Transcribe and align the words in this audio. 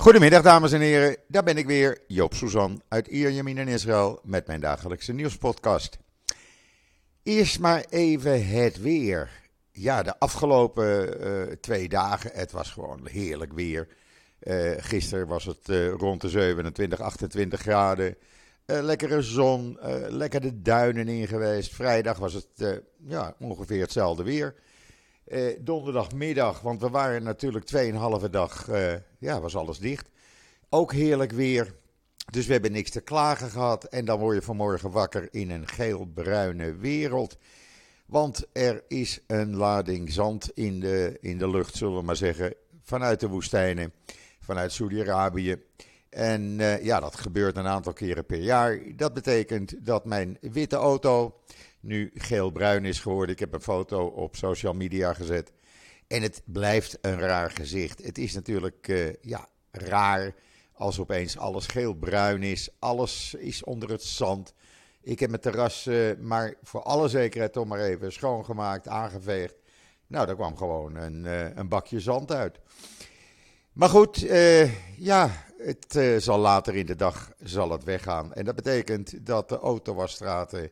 Goedemiddag 0.00 0.42
dames 0.42 0.72
en 0.72 0.80
heren, 0.80 1.16
daar 1.28 1.42
ben 1.42 1.56
ik 1.56 1.66
weer, 1.66 2.00
Joop 2.06 2.34
Suzan 2.34 2.82
uit 2.88 3.06
Ierjemien 3.06 3.58
in 3.58 3.68
Israël 3.68 4.20
met 4.22 4.46
mijn 4.46 4.60
dagelijkse 4.60 5.12
nieuwspodcast. 5.12 5.98
Eerst 7.22 7.60
maar 7.60 7.84
even 7.88 8.48
het 8.48 8.80
weer. 8.80 9.30
Ja, 9.72 10.02
de 10.02 10.18
afgelopen 10.18 11.20
uh, 11.26 11.52
twee 11.60 11.88
dagen, 11.88 12.30
het 12.34 12.52
was 12.52 12.70
gewoon 12.70 13.06
heerlijk 13.06 13.52
weer. 13.52 13.88
Uh, 14.42 14.70
gisteren 14.76 15.26
was 15.26 15.44
het 15.44 15.68
uh, 15.68 15.90
rond 15.90 16.20
de 16.20 16.28
27, 16.28 17.00
28 17.00 17.60
graden. 17.60 18.16
lekkere 18.66 19.22
zon, 19.22 19.78
lekker 20.08 20.40
de 20.40 20.62
duinen 20.62 21.08
in 21.08 21.26
geweest. 21.28 21.74
Vrijdag 21.74 22.18
was 22.18 22.34
het 22.34 22.82
ja, 23.06 23.34
ongeveer 23.38 23.80
hetzelfde 23.80 24.22
weer. 24.22 24.54
Donderdagmiddag, 25.60 26.60
want 26.60 26.80
we 26.80 26.88
waren 26.88 27.22
natuurlijk 27.22 27.64
2,5 28.24 28.30
dag, 28.30 28.68
ja, 29.18 29.40
was 29.40 29.56
alles 29.56 29.78
dicht. 29.78 30.10
Ook 30.68 30.92
heerlijk 30.92 31.32
weer. 31.32 31.74
Dus 32.30 32.46
we 32.46 32.52
hebben 32.52 32.72
niks 32.72 32.90
te 32.90 33.00
klagen 33.00 33.50
gehad. 33.50 33.84
En 33.84 34.04
dan 34.04 34.18
word 34.18 34.36
je 34.36 34.42
vanmorgen 34.42 34.90
wakker 34.90 35.28
in 35.30 35.50
een 35.50 35.68
geel-bruine 35.68 36.74
wereld. 36.74 37.36
Want 38.06 38.46
er 38.52 38.84
is 38.88 39.20
een 39.26 39.56
lading 39.56 40.12
zand 40.12 40.50
in 40.54 40.80
de, 40.80 41.18
in 41.20 41.38
de 41.38 41.50
lucht, 41.50 41.76
zullen 41.76 41.96
we 41.96 42.02
maar 42.02 42.16
zeggen. 42.16 42.54
Vanuit 42.82 43.20
de 43.20 43.28
woestijnen, 43.28 43.92
vanuit 44.40 44.72
Saudi-Arabië. 44.72 45.56
En 46.10 46.58
uh, 46.58 46.84
ja, 46.84 47.00
dat 47.00 47.16
gebeurt 47.16 47.56
een 47.56 47.66
aantal 47.66 47.92
keren 47.92 48.26
per 48.26 48.40
jaar. 48.40 48.80
Dat 48.96 49.14
betekent 49.14 49.86
dat 49.86 50.04
mijn 50.04 50.38
witte 50.40 50.76
auto 50.76 51.40
nu 51.88 52.10
geel-bruin 52.14 52.84
is 52.84 53.00
geworden. 53.00 53.34
Ik 53.34 53.40
heb 53.40 53.52
een 53.52 53.60
foto 53.60 54.06
op 54.06 54.36
social 54.36 54.72
media 54.72 55.12
gezet. 55.12 55.52
En 56.06 56.22
het 56.22 56.42
blijft 56.44 56.98
een 57.00 57.18
raar 57.18 57.50
gezicht. 57.50 58.04
Het 58.04 58.18
is 58.18 58.34
natuurlijk 58.34 58.88
uh, 58.88 59.12
ja, 59.20 59.48
raar 59.70 60.34
als 60.72 60.98
opeens 60.98 61.38
alles 61.38 61.66
geel-bruin 61.66 62.42
is. 62.42 62.68
Alles 62.78 63.34
is 63.34 63.64
onder 63.64 63.90
het 63.90 64.02
zand. 64.02 64.54
Ik 65.02 65.20
heb 65.20 65.30
mijn 65.30 65.42
terras 65.42 65.86
uh, 65.86 66.16
maar 66.20 66.54
voor 66.62 66.82
alle 66.82 67.08
zekerheid 67.08 67.52
toch 67.52 67.66
maar 67.66 67.80
even 67.80 68.12
schoongemaakt, 68.12 68.88
aangeveegd. 68.88 69.54
Nou, 70.06 70.26
daar 70.26 70.34
kwam 70.34 70.56
gewoon 70.56 70.96
een, 70.96 71.24
uh, 71.24 71.56
een 71.56 71.68
bakje 71.68 72.00
zand 72.00 72.32
uit. 72.32 72.58
Maar 73.72 73.88
goed, 73.88 74.18
ja, 74.96 75.30
het 75.58 76.22
zal 76.22 76.38
later 76.38 76.76
in 76.76 76.86
de 76.86 76.96
dag 76.96 77.32
zal 77.42 77.70
het 77.70 77.84
weggaan. 77.84 78.32
En 78.32 78.44
dat 78.44 78.54
betekent 78.54 79.26
dat 79.26 79.48
de 79.48 79.58
autowasstraten 79.58 80.70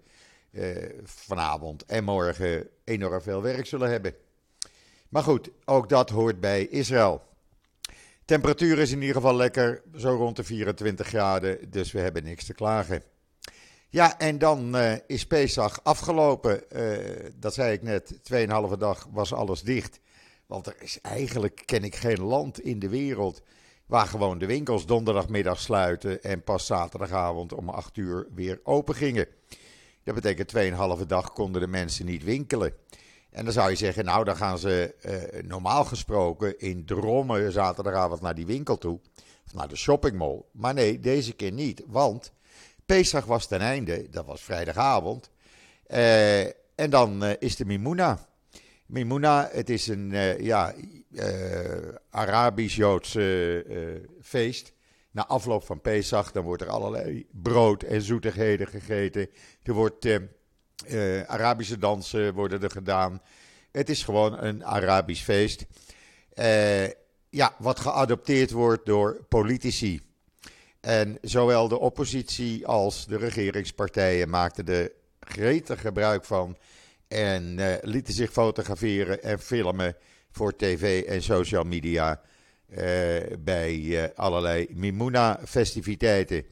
vanavond 1.04 1.84
en 1.84 2.04
morgen 2.04 2.68
enorm 2.84 3.20
veel 3.20 3.42
werk 3.42 3.66
zullen 3.66 3.90
hebben. 3.90 4.14
Maar 5.08 5.22
goed, 5.22 5.50
ook 5.64 5.88
dat 5.88 6.10
hoort 6.10 6.40
bij 6.40 6.66
Israël. 6.66 7.22
Temperatuur 8.24 8.78
is 8.78 8.90
in 8.90 9.00
ieder 9.00 9.16
geval 9.16 9.36
lekker, 9.36 9.82
zo 9.96 10.14
rond 10.14 10.36
de 10.36 10.44
24 10.44 11.06
graden, 11.06 11.70
dus 11.70 11.92
we 11.92 12.00
hebben 12.00 12.24
niks 12.24 12.44
te 12.44 12.54
klagen. 12.54 13.02
Ja, 13.88 14.18
en 14.18 14.38
dan 14.38 14.76
uh, 14.76 14.92
is 15.06 15.26
Pesach 15.26 15.80
afgelopen. 15.82 16.62
Uh, 16.72 17.30
dat 17.36 17.54
zei 17.54 17.72
ik 17.72 17.82
net, 17.82 18.18
2,5 18.72 18.78
dag 18.78 19.08
was 19.12 19.32
alles 19.32 19.62
dicht. 19.62 20.00
Want 20.46 20.66
er 20.66 20.76
is 20.78 21.00
eigenlijk, 21.00 21.62
ken 21.64 21.84
ik 21.84 21.94
geen 21.94 22.22
land 22.22 22.60
in 22.60 22.78
de 22.78 22.88
wereld 22.88 23.42
waar 23.86 24.06
gewoon 24.06 24.38
de 24.38 24.46
winkels 24.46 24.86
donderdagmiddag 24.86 25.60
sluiten 25.60 26.22
en 26.22 26.42
pas 26.42 26.66
zaterdagavond 26.66 27.52
om 27.52 27.68
8 27.68 27.96
uur 27.96 28.26
weer 28.34 28.60
open 28.62 28.94
gingen. 28.94 29.26
Dat 30.06 30.14
betekent 30.14 30.52
2,5 31.00 31.06
dag 31.06 31.32
konden 31.32 31.60
de 31.60 31.66
mensen 31.66 32.06
niet 32.06 32.24
winkelen. 32.24 32.72
En 33.30 33.44
dan 33.44 33.52
zou 33.52 33.70
je 33.70 33.76
zeggen, 33.76 34.04
nou 34.04 34.24
dan 34.24 34.36
gaan 34.36 34.58
ze 34.58 34.94
uh, 35.02 35.42
normaal 35.42 35.84
gesproken 35.84 36.58
in 36.58 36.84
drommen 36.84 37.52
zaterdagavond 37.52 38.20
naar 38.20 38.34
die 38.34 38.46
winkel 38.46 38.78
toe. 38.78 39.00
Of 39.46 39.54
naar 39.54 39.68
de 39.68 39.76
shoppingmall. 39.76 40.42
Maar 40.52 40.74
nee, 40.74 41.00
deze 41.00 41.32
keer 41.32 41.52
niet. 41.52 41.82
Want 41.86 42.32
Pesach 42.84 43.24
was 43.24 43.46
ten 43.46 43.60
einde, 43.60 44.08
dat 44.10 44.26
was 44.26 44.42
vrijdagavond. 44.42 45.30
Uh, 45.88 46.44
en 46.74 46.90
dan 46.90 47.24
uh, 47.24 47.30
is 47.38 47.56
de 47.56 47.64
Mimuna. 47.64 48.28
Mimuna, 48.86 49.48
het 49.52 49.70
is 49.70 49.86
een 49.86 50.10
ja, 50.40 50.74
Arabisch-Joods 52.10 53.18
feest. 54.20 54.72
Na 55.16 55.26
afloop 55.26 55.64
van 55.64 55.80
Pesach, 55.80 56.32
dan 56.32 56.44
wordt 56.44 56.62
er 56.62 56.68
allerlei 56.68 57.26
brood 57.32 57.82
en 57.82 58.02
zoetigheden 58.02 58.66
gegeten. 58.66 59.28
Er 59.62 59.72
wordt 59.72 60.04
uh, 60.04 61.22
Arabische 61.26 61.78
dansen 61.78 62.34
worden 62.34 62.62
er 62.62 62.70
gedaan. 62.70 63.22
Het 63.72 63.88
is 63.88 64.02
gewoon 64.02 64.38
een 64.42 64.64
Arabisch 64.64 65.22
feest. 65.22 65.66
Uh, 66.34 66.84
ja, 67.28 67.54
wat 67.58 67.80
geadopteerd 67.80 68.50
wordt 68.50 68.86
door 68.86 69.24
politici. 69.28 70.00
En 70.80 71.18
zowel 71.22 71.68
de 71.68 71.78
oppositie 71.78 72.66
als 72.66 73.06
de 73.06 73.16
regeringspartijen 73.16 74.28
maakten 74.28 74.66
er 74.66 74.92
gretig 75.20 75.80
gebruik 75.80 76.24
van. 76.24 76.56
En 77.08 77.58
uh, 77.58 77.74
lieten 77.80 78.14
zich 78.14 78.32
fotograferen 78.32 79.22
en 79.22 79.38
filmen 79.38 79.96
voor 80.30 80.56
tv 80.56 81.02
en 81.02 81.22
social 81.22 81.64
media. 81.64 82.20
Bij 83.38 84.12
allerlei 84.14 84.66
Mimuna-festiviteiten. 84.70 86.44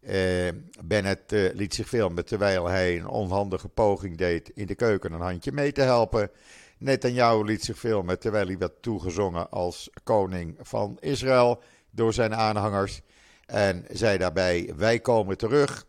Uh, 0.00 0.48
Bennett 0.84 1.30
liet 1.30 1.74
zich 1.74 1.88
filmen 1.88 2.24
terwijl 2.24 2.66
hij 2.66 2.96
een 2.96 3.08
onhandige 3.08 3.68
poging 3.68 4.16
deed 4.16 4.50
in 4.54 4.66
de 4.66 4.74
keuken 4.74 5.12
een 5.12 5.20
handje 5.20 5.52
mee 5.52 5.72
te 5.72 5.80
helpen. 5.80 6.30
Netanyahu 6.78 7.44
liet 7.44 7.64
zich 7.64 7.78
filmen 7.78 8.18
terwijl 8.18 8.46
hij 8.46 8.58
werd 8.58 8.82
toegezongen 8.82 9.50
als 9.50 9.90
koning 10.02 10.56
van 10.60 10.96
Israël 11.00 11.62
door 11.90 12.12
zijn 12.12 12.34
aanhangers. 12.34 13.00
En 13.46 13.84
zei 13.90 14.18
daarbij: 14.18 14.72
Wij 14.76 15.00
komen 15.00 15.36
terug. 15.36 15.86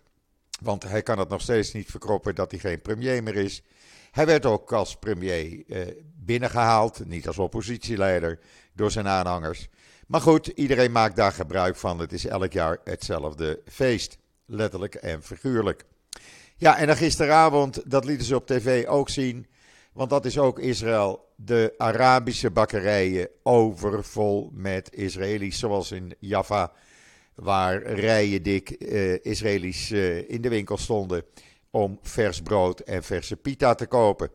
Want 0.62 0.84
hij 0.84 1.02
kan 1.02 1.20
het 1.20 1.30
nog 1.30 1.42
steeds 1.42 1.74
niet 1.74 1.92
verkroppen 1.92 2.36
dat 2.36 2.52
hij 2.52 2.60
geen 2.60 2.82
premier 2.82 3.24
meer 3.24 3.36
is. 3.36 3.64
Hij 4.12 4.26
werd 4.26 4.46
ook 4.46 4.74
als 4.74 4.96
premier 4.96 5.64
uh, 5.68 5.88
binnengehaald, 6.16 7.06
niet 7.06 7.28
als 7.28 7.38
oppositieleider, 7.38 8.40
door 8.80 8.92
zijn 8.92 9.08
aanhangers. 9.08 9.68
Maar 10.08 10.22
goed, 10.22 10.48
iedereen 10.48 10.92
maakt 10.92 11.16
daar 11.16 11.32
gebruik 11.32 11.76
van. 11.76 12.00
Het 12.00 12.14
is 12.14 12.26
elk 12.26 12.54
jaar 12.54 12.78
hetzelfde 12.84 13.62
feest. 13.66 14.18
Letterlijk 14.46 14.96
en 14.96 15.24
figuurlijk. 15.24 15.86
Ja, 16.56 16.78
en 16.78 16.88
dan 16.88 16.96
gisteravond, 16.96 17.92
dat 17.92 18.06
lieten 18.06 18.26
ze 18.26 18.36
op 18.36 18.46
tv 18.46 18.88
ook 18.88 19.10
zien. 19.10 19.48
Want 19.94 20.10
dat 20.10 20.26
is 20.26 20.38
ook 20.38 20.60
Israël. 20.60 21.28
De 21.36 21.74
Arabische 21.78 22.52
bakkerijen 22.52 23.30
overvol 23.44 24.50
met 24.54 24.96
Israëli's. 24.96 25.60
Zoals 25.60 25.92
in 25.92 26.16
Jaffa, 26.20 26.72
waar 27.36 27.84
rijen 27.84 28.44
dik 28.44 28.70
eh, 28.70 29.26
Israëli's 29.26 29.92
eh, 29.92 30.30
in 30.30 30.42
de 30.42 30.50
winkel 30.50 30.78
stonden. 30.78 31.24
Om 31.72 32.00
vers 32.02 32.42
brood 32.42 32.80
en 32.80 33.04
verse 33.04 33.36
pita 33.36 33.76
te 33.76 33.88
kopen. 33.88 34.30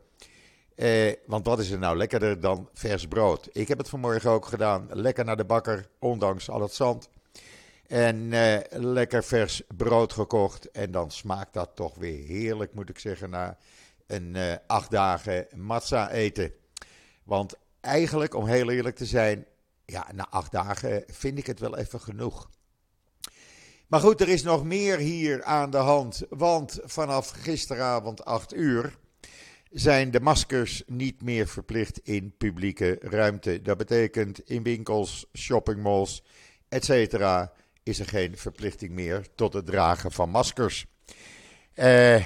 Eh, 0.75 1.13
want 1.25 1.45
wat 1.45 1.59
is 1.59 1.71
er 1.71 1.79
nou 1.79 1.97
lekkerder 1.97 2.39
dan 2.39 2.69
vers 2.73 3.07
brood? 3.07 3.49
Ik 3.51 3.67
heb 3.67 3.77
het 3.77 3.89
vanmorgen 3.89 4.29
ook 4.29 4.45
gedaan. 4.45 4.87
Lekker 4.91 5.25
naar 5.25 5.37
de 5.37 5.45
bakker, 5.45 5.87
ondanks 5.99 6.49
al 6.49 6.61
het 6.61 6.73
zand. 6.73 7.09
En 7.87 8.33
eh, 8.33 8.57
lekker 8.69 9.23
vers 9.23 9.61
brood 9.77 10.13
gekocht. 10.13 10.71
En 10.71 10.91
dan 10.91 11.11
smaakt 11.11 11.53
dat 11.53 11.69
toch 11.75 11.95
weer 11.95 12.25
heerlijk, 12.27 12.73
moet 12.73 12.89
ik 12.89 12.99
zeggen, 12.99 13.29
na 13.29 13.57
een 14.07 14.35
eh, 14.35 14.53
acht 14.67 14.91
dagen 14.91 15.47
matza 15.55 16.11
eten. 16.11 16.53
Want 17.23 17.55
eigenlijk, 17.81 18.33
om 18.33 18.45
heel 18.45 18.69
eerlijk 18.69 18.95
te 18.95 19.05
zijn, 19.05 19.45
ja, 19.85 20.07
na 20.13 20.27
acht 20.29 20.51
dagen 20.51 21.03
vind 21.07 21.37
ik 21.37 21.45
het 21.45 21.59
wel 21.59 21.77
even 21.77 21.99
genoeg. 21.99 22.49
Maar 23.87 23.99
goed, 23.99 24.21
er 24.21 24.29
is 24.29 24.43
nog 24.43 24.63
meer 24.63 24.97
hier 24.97 25.43
aan 25.43 25.69
de 25.69 25.77
hand. 25.77 26.23
Want 26.29 26.79
vanaf 26.83 27.29
gisteravond 27.29 28.25
8 28.25 28.53
uur 28.53 28.97
zijn 29.75 30.11
de 30.11 30.19
maskers 30.19 30.83
niet 30.87 31.21
meer 31.21 31.47
verplicht 31.47 31.99
in 32.03 32.33
publieke 32.37 32.97
ruimte. 33.01 33.61
Dat 33.61 33.77
betekent 33.77 34.49
in 34.49 34.63
winkels, 34.63 35.25
shoppingmalls, 35.33 36.23
etc. 36.69 36.89
is 37.83 37.99
er 37.99 38.07
geen 38.07 38.37
verplichting 38.37 38.91
meer 38.91 39.27
tot 39.35 39.53
het 39.53 39.65
dragen 39.65 40.11
van 40.11 40.29
maskers. 40.29 40.85
Uh, 41.75 42.25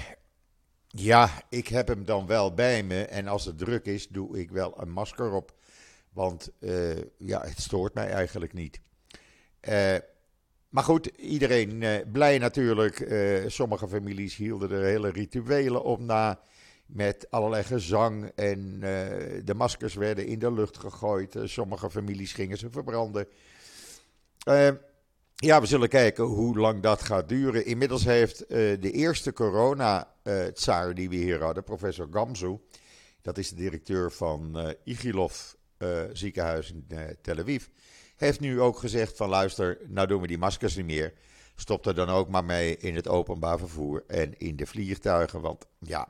ja, 0.88 1.30
ik 1.50 1.68
heb 1.68 1.88
hem 1.88 2.06
dan 2.06 2.28
wel 2.28 2.54
bij 2.54 2.84
me 2.84 3.06
en 3.06 3.28
als 3.28 3.46
het 3.46 3.58
druk 3.58 3.86
is, 3.86 4.08
doe 4.08 4.40
ik 4.40 4.52
wel 4.52 4.82
een 4.82 4.92
masker 4.92 5.32
op. 5.32 5.56
Want 6.14 6.50
uh, 6.60 6.98
ja, 7.18 7.42
het 7.42 7.62
stoort 7.62 7.94
mij 7.94 8.10
eigenlijk 8.10 8.54
niet. 8.54 8.82
Uh, 9.62 9.96
maar 10.70 10.84
goed, 10.84 11.06
iedereen 11.06 12.04
blij 12.12 12.38
natuurlijk. 12.38 13.14
sommige 13.48 13.88
families 13.88 14.36
hielden 14.36 14.72
er 14.72 14.84
hele 14.84 15.12
rituelen 15.12 15.84
op 15.84 16.00
na 16.00 16.40
met 16.90 17.28
allerlei 17.30 17.64
gezang 17.64 18.32
en 18.36 18.60
uh, 18.74 18.82
de 19.44 19.54
maskers 19.56 19.94
werden 19.94 20.26
in 20.26 20.40
de 20.40 20.54
lucht 20.54 20.78
gegooid. 20.78 21.36
Uh, 21.36 21.48
sommige 21.48 21.90
families 21.90 22.34
gingen 22.34 22.58
ze 22.58 22.70
verbranden. 22.72 23.28
Uh, 24.48 24.70
ja, 25.36 25.62
we 25.62 25.66
zullen 25.66 25.90
kijken 25.90 26.24
hoe 26.24 26.58
lang 26.58 26.82
dat 26.82 27.02
gaat 27.02 27.30
duren. 27.30 27.66
Inmiddels 27.66 28.06
heeft 28.06 28.48
de 28.48 28.92
eerste 28.92 29.34
corona-tsaar 29.34 30.94
die 30.94 31.10
we 31.10 31.16
hier 31.16 31.44
hadden, 31.44 31.64
professor 31.64 32.08
Gamzu, 32.12 32.58
dat 33.22 33.38
is 33.38 33.50
de 33.50 33.56
directeur 33.56 34.12
van 34.12 34.74
Igilov 34.84 35.54
ziekenhuis 36.12 36.72
in 36.72 36.88
Tel 37.22 37.38
Aviv, 37.38 37.66
heeft 38.16 38.40
nu 38.40 38.62
ook 38.62 38.80
gezegd 38.80 39.18
van 39.18 39.30
luister, 39.30 39.78
nou 39.88 40.08
doen 40.08 40.22
we 40.22 40.28
die 40.28 40.38
maskers 40.38 40.76
niet 40.76 40.86
meer. 40.86 41.14
Stop 41.56 41.86
er 41.86 41.96
dan 41.96 42.10
ook 42.10 42.30
maar 42.30 42.46
mee 42.46 42.78
in 42.78 42.96
het 42.96 43.08
openbaar 43.08 43.58
vervoer 43.58 44.04
en 44.08 44.38
in 44.38 44.56
de 44.56 44.66
vliegtuigen. 44.66 45.42
Want 45.42 45.66
ja, 45.80 46.08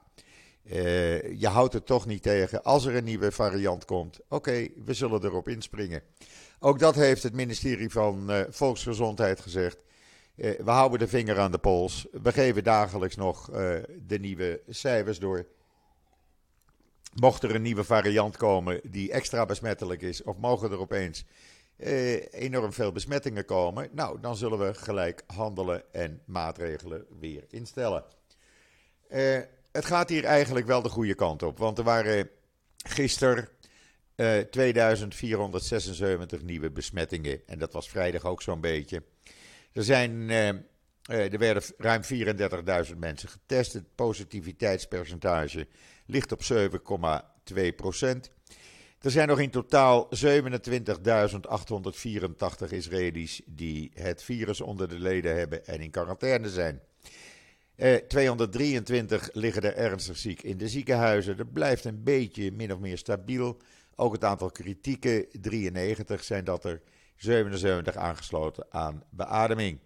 uh, 0.72 1.40
je 1.40 1.48
houdt 1.48 1.74
het 1.74 1.86
toch 1.86 2.06
niet 2.06 2.24
tegen. 2.24 2.64
Als 2.64 2.86
er 2.86 2.96
een 2.96 3.04
nieuwe 3.04 3.32
variant 3.32 3.86
komt, 3.86 4.20
oké, 4.28 4.68
we 4.86 4.94
zullen 4.94 5.24
erop 5.24 5.48
inspringen. 5.48 6.02
Ook 6.60 6.80
dat 6.80 6.96
heeft 6.96 7.24
het 7.24 7.34
ministerie 7.34 7.90
van 7.90 8.32
uh, 8.32 8.42
Volksgezondheid 8.50 9.40
gezegd. 9.40 9.78
Uh, 10.36 10.60
we 10.60 10.72
houden 10.72 11.00
de 11.00 11.08
vinger 11.08 11.40
aan 11.40 11.52
de 11.52 11.58
pols. 11.58 12.08
We 12.12 12.32
geven 12.32 12.64
dagelijks 12.64 13.16
nog 13.16 13.50
de 14.08 14.20
nieuwe 14.20 14.62
cijfers 14.68 15.20
door. 15.20 15.46
Mocht 17.14 17.44
er 17.44 17.56
een 17.56 17.62
nieuwe 17.62 17.84
variant 17.84 18.38
komen 18.38 18.82
die 18.84 19.12
extra 19.12 19.46
besmettelijk 19.46 20.02
is, 20.02 20.24
of 20.24 20.38
mogen 20.38 20.72
er 20.72 20.80
opeens 20.80 21.26
enorm 22.32 22.74
veel 22.74 22.92
besmettingen 22.92 23.46
komen, 23.46 23.90
nou, 23.92 24.20
dan 24.20 24.36
zullen 24.36 24.60
we 24.60 24.74
gelijk 24.74 25.24
handelen 25.28 25.94
en 25.94 26.22
maatregelen 26.26 27.06
weer 27.20 27.46
instellen 27.50 28.04
het 29.72 29.86
gaat 29.86 30.10
hier 30.10 30.24
eigenlijk 30.24 30.66
wel 30.66 30.82
de 30.82 30.90
goede 30.90 31.16
kant 31.16 31.44
op. 31.44 31.58
Want 31.58 31.78
er 31.78 31.84
waren 31.84 32.30
gisteren 32.78 33.50
uh, 34.16 34.38
2476 34.38 36.42
nieuwe 36.42 36.72
besmettingen. 36.72 37.48
En 37.48 37.60
dat 37.60 37.74
was 37.74 37.90
vrijdag 37.90 38.26
ook 38.26 38.42
zo'n 38.42 38.62
beetje. 38.62 39.04
Er, 39.74 39.84
zijn, 39.84 40.12
uh, 40.12 40.48
er 41.08 41.38
werden 41.38 41.64
ruim 41.78 42.02
34.000 42.90 42.98
mensen 42.98 43.30
getest. 43.30 43.74
Het 43.74 43.96
positiviteitspercentage 43.96 45.68
ligt 46.06 46.32
op 46.32 46.42
7,2 47.54 47.76
procent. 47.76 48.32
Er 49.02 49.12
zijn 49.12 49.28
nog 49.28 49.40
in 49.40 49.50
totaal 49.50 50.10
27.884 50.16 50.22
Israëli's 52.70 53.42
die 53.46 53.92
het 53.94 54.24
virus 54.24 54.62
onder 54.62 54.90
de 54.90 55.00
leden 55.00 55.38
hebben 55.38 55.66
en 55.66 55.82
in 55.82 55.92
quarantaine 55.92 56.50
zijn. 56.50 56.82
223 58.08 59.30
eh, 59.30 59.36
liggen 59.36 59.64
er 59.64 59.76
ernstig 59.76 60.18
ziek 60.18 60.42
in 60.42 60.58
de 60.58 60.68
ziekenhuizen. 60.68 61.38
Dat 61.38 61.54
blijft 61.54 61.86
een 61.86 62.04
beetje 62.04 62.52
min 62.52 62.74
of 62.74 62.80
meer 62.80 62.98
stabiel. 62.98 63.58
Ook 63.96 64.14
het 64.14 64.24
aantal 64.24 64.52
kritieken, 64.52 65.26
93 65.42 66.24
zijn 66.24 66.44
dat 66.44 66.66
er, 66.66 66.82
77 67.16 67.96
aangesloten 67.96 68.66
aan 68.70 69.04
beademing. 69.10 69.80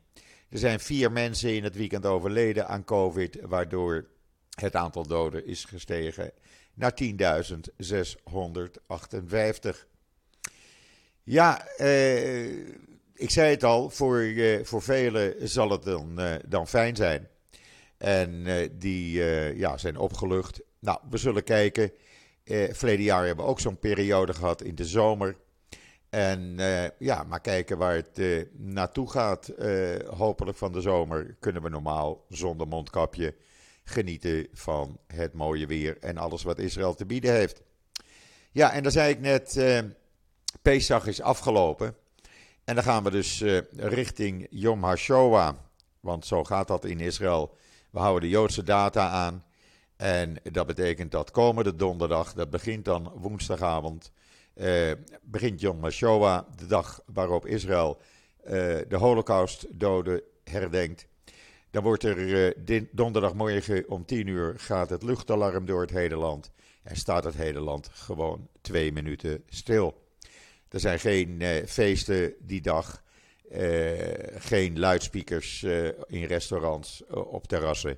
Er 0.50 0.58
zijn 0.58 0.80
vier 0.80 1.12
mensen 1.12 1.56
in 1.56 1.64
het 1.64 1.76
weekend 1.76 2.06
overleden 2.06 2.68
aan 2.68 2.84
COVID, 2.84 3.38
waardoor 3.42 4.08
het 4.56 4.76
aantal 4.76 5.08
doden 5.08 5.46
is 5.46 5.66
gestegen 5.66 6.32
naar 6.74 6.94
10.658. 6.94 9.88
Ja, 11.24 11.68
eh, 11.68 12.68
ik 13.14 13.30
zei 13.30 13.52
het 13.52 13.64
al, 13.64 13.90
voor, 13.90 14.20
eh, 14.20 14.64
voor 14.64 14.82
velen 14.82 15.50
zal 15.50 15.70
het 15.70 15.84
dan, 15.84 16.20
eh, 16.20 16.36
dan 16.48 16.68
fijn 16.68 16.96
zijn. 16.96 17.28
En 18.04 18.46
uh, 18.46 18.70
die 18.72 19.18
uh, 19.18 19.58
ja, 19.58 19.78
zijn 19.78 19.98
opgelucht. 19.98 20.62
Nou, 20.80 21.00
we 21.10 21.18
zullen 21.18 21.44
kijken. 21.44 21.92
Uh, 22.44 22.74
verleden 22.74 23.06
jaar 23.06 23.26
hebben 23.26 23.46
we 23.46 23.52
ook 23.52 23.60
zo'n 23.60 23.80
periode 23.80 24.34
gehad 24.34 24.62
in 24.62 24.76
de 24.76 24.86
zomer. 24.86 25.36
En 26.10 26.56
ja, 27.00 27.24
maar 27.24 27.42
kijken 27.42 27.78
waar 27.78 27.96
het 27.96 28.48
naartoe 28.58 29.10
gaat. 29.10 29.52
hopelijk 30.08 30.58
van 30.58 30.72
de 30.72 30.82
zomer 30.82 31.36
kunnen 31.40 31.62
we 31.62 31.70
normaal 31.70 32.26
zonder 32.30 32.68
mondkapje 32.68 33.36
genieten 33.84 34.48
van 34.54 35.00
het 35.08 35.34
mooie 35.34 35.68
weer 35.68 35.98
en 36.00 36.18
alles 36.18 36.44
wat 36.44 36.60
Israël 36.60 36.94
te 36.96 37.06
bieden 37.06 37.34
heeft. 37.34 37.62
Ja, 38.52 38.72
en 38.72 38.84
dan 38.84 38.92
zei 38.92 39.10
ik 39.10 39.20
net, 39.20 39.64
Pesach 40.62 41.08
is 41.08 41.22
afgelopen. 41.22 41.96
En 42.64 42.76
dan 42.76 42.84
gaan 42.84 43.04
we 43.04 43.12
dus 43.12 43.44
richting 43.76 44.48
Yom 44.50 44.84
HaShoah. 44.84 45.56
Want 46.00 46.26
zo 46.26 46.44
gaat 46.44 46.68
dat 46.68 46.86
in 46.86 47.00
Israël. 47.00 47.56
We 47.94 48.00
houden 48.00 48.22
de 48.22 48.36
Joodse 48.36 48.64
data 48.64 49.10
aan. 49.10 49.44
En 49.96 50.36
dat 50.52 50.68
betekent 50.68 51.12
dat 51.12 51.32
komende 51.32 51.76
donderdag, 51.76 52.34
dat 52.34 52.50
begint 52.50 52.86
dan 52.86 53.12
woensdagavond, 53.16 54.12
eh, 54.54 54.92
begint 55.22 55.62
Yom 55.62 55.82
HaShoah, 55.82 56.44
de 56.56 56.66
dag 56.66 57.02
waarop 57.06 57.46
Israël 57.46 58.02
eh, 58.44 58.52
de 58.88 58.96
Holocaust-doden 58.98 60.22
herdenkt. 60.44 61.08
Dan 61.72 61.84
wordt 61.84 62.04
er 62.04 62.18
uh, 62.68 62.82
donderdagmorgen 62.92 63.90
om 63.90 64.06
10 64.06 64.28
uur 64.28 64.54
gaat 64.58 64.90
het 64.90 65.04
luchtalarm 65.04 65.66
door 65.66 65.82
het 65.82 65.92
hele 65.92 66.16
land. 66.16 66.52
En 66.84 66.96
staat 66.96 67.24
het 67.24 67.36
hele 67.36 67.60
land 67.60 67.90
gewoon 67.94 68.48
twee 68.62 68.92
minuten 68.92 69.44
stil. 69.50 70.08
Er 70.70 70.80
zijn 70.80 71.00
geen 71.00 71.40
uh, 71.40 71.66
feesten 71.66 72.34
die 72.40 72.62
dag. 72.62 73.04
Eh, 73.50 74.42
geen 74.42 74.80
luidsprekers 74.80 75.64
eh, 75.64 75.86
in 76.08 76.24
restaurants, 76.24 77.06
eh, 77.06 77.34
op 77.34 77.48
terrassen. 77.48 77.98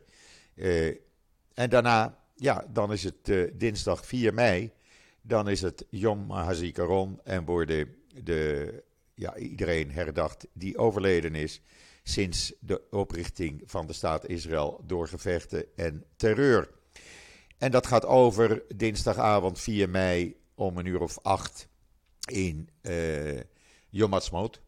en 1.53 1.69
daarna, 1.69 2.19
ja, 2.35 2.65
dan 2.69 2.91
is 2.91 3.03
het 3.03 3.49
dinsdag 3.53 4.05
4 4.05 4.33
mei. 4.33 4.71
Dan 5.21 5.49
is 5.49 5.61
het 5.61 5.85
Yom 5.89 6.31
HaZikaron 6.31 7.19
en 7.23 7.45
worden 7.45 7.95
de, 8.23 8.83
ja, 9.13 9.37
iedereen 9.37 9.91
herdacht 9.91 10.47
die 10.53 10.77
overleden 10.77 11.35
is 11.35 11.61
sinds 12.03 12.53
de 12.59 12.81
oprichting 12.89 13.63
van 13.65 13.87
de 13.87 13.93
staat 13.93 14.27
Israël 14.27 14.83
door 14.83 15.07
gevechten 15.07 15.65
en 15.75 16.05
terreur. 16.15 16.69
En 17.57 17.71
dat 17.71 17.87
gaat 17.87 18.05
over 18.05 18.63
dinsdagavond 18.75 19.59
4 19.59 19.89
mei 19.89 20.35
om 20.55 20.77
een 20.77 20.85
uur 20.85 21.01
of 21.01 21.19
acht 21.21 21.67
in 22.31 22.69
uh, 22.81 23.39
Yom 23.89 24.11
Ha'atzmaut. 24.11 24.61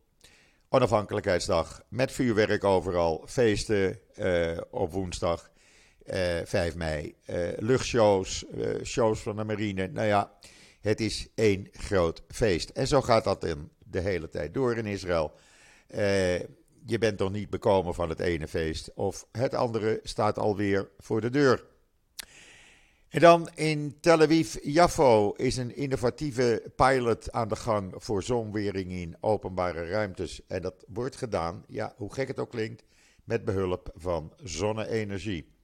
Onafhankelijkheidsdag 0.69 1.81
met 1.89 2.11
vuurwerk 2.11 2.63
overal, 2.63 3.23
feesten 3.27 3.99
uh, 4.15 4.57
op 4.69 4.91
woensdag 4.91 5.49
uh, 6.05 6.39
eh, 6.39 6.45
5 6.45 6.75
mei, 6.75 7.15
uh, 7.29 7.47
luchtshows, 7.57 8.45
shows 8.83 9.19
van 9.19 9.35
de 9.35 9.43
marine. 9.43 9.87
Nou 9.87 10.07
ja, 10.07 10.31
het 10.81 10.99
is 10.99 11.27
één 11.35 11.67
groot 11.71 12.23
feest. 12.27 12.69
En 12.69 12.87
zo 12.87 13.01
gaat 13.01 13.23
dat 13.23 13.45
in 13.45 13.69
de 13.77 13.99
hele 13.99 14.29
tijd 14.29 14.53
door 14.53 14.77
in 14.77 14.85
Israël. 14.85 15.31
je 16.85 16.97
bent 16.99 17.19
nog 17.19 17.31
niet 17.31 17.49
bekomen 17.49 17.93
van 17.93 18.09
het 18.09 18.19
ene 18.19 18.47
feest 18.47 18.93
of 18.95 19.27
het 19.31 19.53
andere 19.53 19.99
staat 20.03 20.39
alweer 20.39 20.89
voor 20.97 21.21
de 21.21 21.29
deur. 21.29 21.65
En 23.09 23.19
dan 23.19 23.49
in 23.55 23.97
Tel 23.99 24.21
Aviv, 24.21 24.55
Jaffo 24.63 25.31
is 25.31 25.57
een 25.57 25.75
innovatieve 25.75 26.71
pilot 26.75 27.31
aan 27.31 27.47
de 27.47 27.55
gang 27.55 27.93
voor 27.97 28.23
zonwering 28.23 28.91
in 28.91 29.17
openbare 29.19 29.89
ruimtes. 29.89 30.41
En 30.47 30.61
dat 30.61 30.85
wordt 30.87 31.15
gedaan, 31.15 31.63
ja, 31.67 31.93
hoe 31.97 32.13
gek 32.13 32.27
het 32.27 32.39
ook 32.39 32.49
klinkt, 32.49 32.83
met 33.23 33.45
behulp 33.45 33.91
van 33.95 34.33
zonne-energie. 34.43 35.55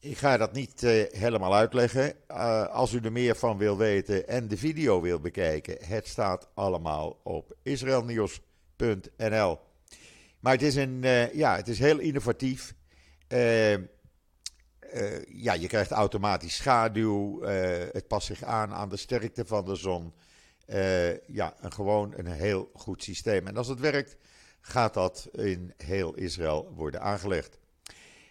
Ik 0.00 0.18
ga 0.18 0.36
dat 0.36 0.52
niet 0.52 0.82
uh, 0.82 1.04
helemaal 1.10 1.54
uitleggen. 1.54 2.14
Uh, 2.30 2.66
als 2.66 2.92
u 2.92 2.98
er 2.98 3.12
meer 3.12 3.36
van 3.36 3.58
wil 3.58 3.76
weten 3.76 4.28
en 4.28 4.48
de 4.48 4.56
video 4.56 5.00
wil 5.00 5.20
bekijken, 5.20 5.76
het 5.84 6.06
staat 6.06 6.48
allemaal 6.54 7.20
op 7.22 7.56
israelnieuws.nl. 7.62 9.58
Maar 10.40 10.52
het 10.52 10.62
is, 10.62 10.74
een, 10.74 11.00
uh, 11.02 11.34
ja, 11.34 11.56
het 11.56 11.68
is 11.68 11.78
heel 11.78 11.98
innovatief. 11.98 12.74
Uh, 14.94 15.24
ja, 15.28 15.52
je 15.52 15.66
krijgt 15.66 15.90
automatisch 15.90 16.56
schaduw. 16.56 17.42
Uh, 17.42 17.48
het 17.92 18.06
past 18.06 18.26
zich 18.26 18.42
aan 18.42 18.72
aan 18.72 18.88
de 18.88 18.96
sterkte 18.96 19.44
van 19.46 19.64
de 19.64 19.74
zon. 19.74 20.12
Uh, 20.66 21.26
ja, 21.26 21.54
een, 21.60 21.72
gewoon 21.72 22.12
een 22.16 22.26
heel 22.26 22.70
goed 22.74 23.02
systeem. 23.02 23.46
En 23.46 23.56
als 23.56 23.68
het 23.68 23.80
werkt, 23.80 24.16
gaat 24.60 24.94
dat 24.94 25.28
in 25.32 25.72
heel 25.76 26.14
Israël 26.14 26.72
worden 26.74 27.00
aangelegd. 27.00 27.58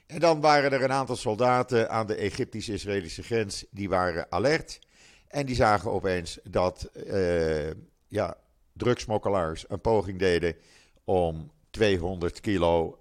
En 0.08 0.20
dan 0.20 0.42
waren 0.42 0.72
er 0.72 0.84
een 0.84 0.92
aantal 0.92 1.16
soldaten 1.16 1.90
aan 1.90 2.08
de 2.08 2.16
Egyptisch-Israëlische 2.16 3.24
grens. 3.24 3.66
Die 3.72 3.90
waren 3.90 4.32
alert. 4.32 4.80
En 5.28 5.46
die 5.46 5.56
zagen 5.56 5.92
opeens 5.92 6.40
dat 6.44 6.90
ja, 8.08 8.38
drugsmokkelaars 8.74 9.66
een 9.68 9.82
poging 9.82 10.20
deden 10.20 10.56
om 11.04 11.52
200 11.70 12.40
kilo 12.40 13.00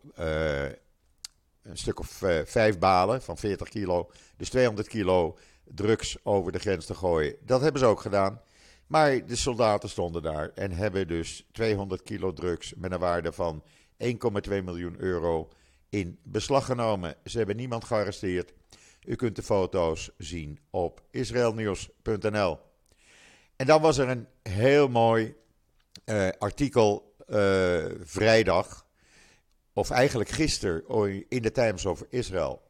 een 1.68 1.76
stuk 1.76 1.98
of 1.98 2.22
uh, 2.22 2.40
vijf 2.44 2.78
balen 2.78 3.22
van 3.22 3.36
40 3.36 3.68
kilo, 3.68 4.10
dus 4.36 4.50
200 4.50 4.88
kilo 4.88 5.38
drugs 5.64 6.16
over 6.22 6.52
de 6.52 6.58
grens 6.58 6.86
te 6.86 6.94
gooien. 6.94 7.36
Dat 7.44 7.60
hebben 7.60 7.80
ze 7.80 7.86
ook 7.86 8.00
gedaan. 8.00 8.40
Maar 8.86 9.26
de 9.26 9.36
soldaten 9.36 9.88
stonden 9.88 10.22
daar 10.22 10.50
en 10.54 10.72
hebben 10.72 11.08
dus 11.08 11.46
200 11.52 12.02
kilo 12.02 12.32
drugs 12.32 12.74
met 12.76 12.92
een 12.92 12.98
waarde 12.98 13.32
van 13.32 13.62
1,2 14.04 14.08
miljoen 14.48 14.94
euro 14.98 15.48
in 15.88 16.18
beslag 16.22 16.64
genomen. 16.64 17.16
Ze 17.24 17.38
hebben 17.38 17.56
niemand 17.56 17.84
gearresteerd. 17.84 18.52
U 19.04 19.14
kunt 19.14 19.36
de 19.36 19.42
foto's 19.42 20.10
zien 20.18 20.58
op 20.70 21.02
israelnieuws.nl. 21.10 22.58
En 23.56 23.66
dan 23.66 23.80
was 23.80 23.98
er 23.98 24.08
een 24.08 24.26
heel 24.42 24.88
mooi 24.88 25.34
uh, 26.04 26.28
artikel 26.38 27.14
uh, 27.28 27.84
vrijdag 28.00 28.85
of 29.76 29.90
eigenlijk 29.90 30.30
gisteren 30.30 30.84
in 31.28 31.42
de 31.42 31.52
Times 31.52 31.86
of 31.86 32.04
Israel. 32.08 32.62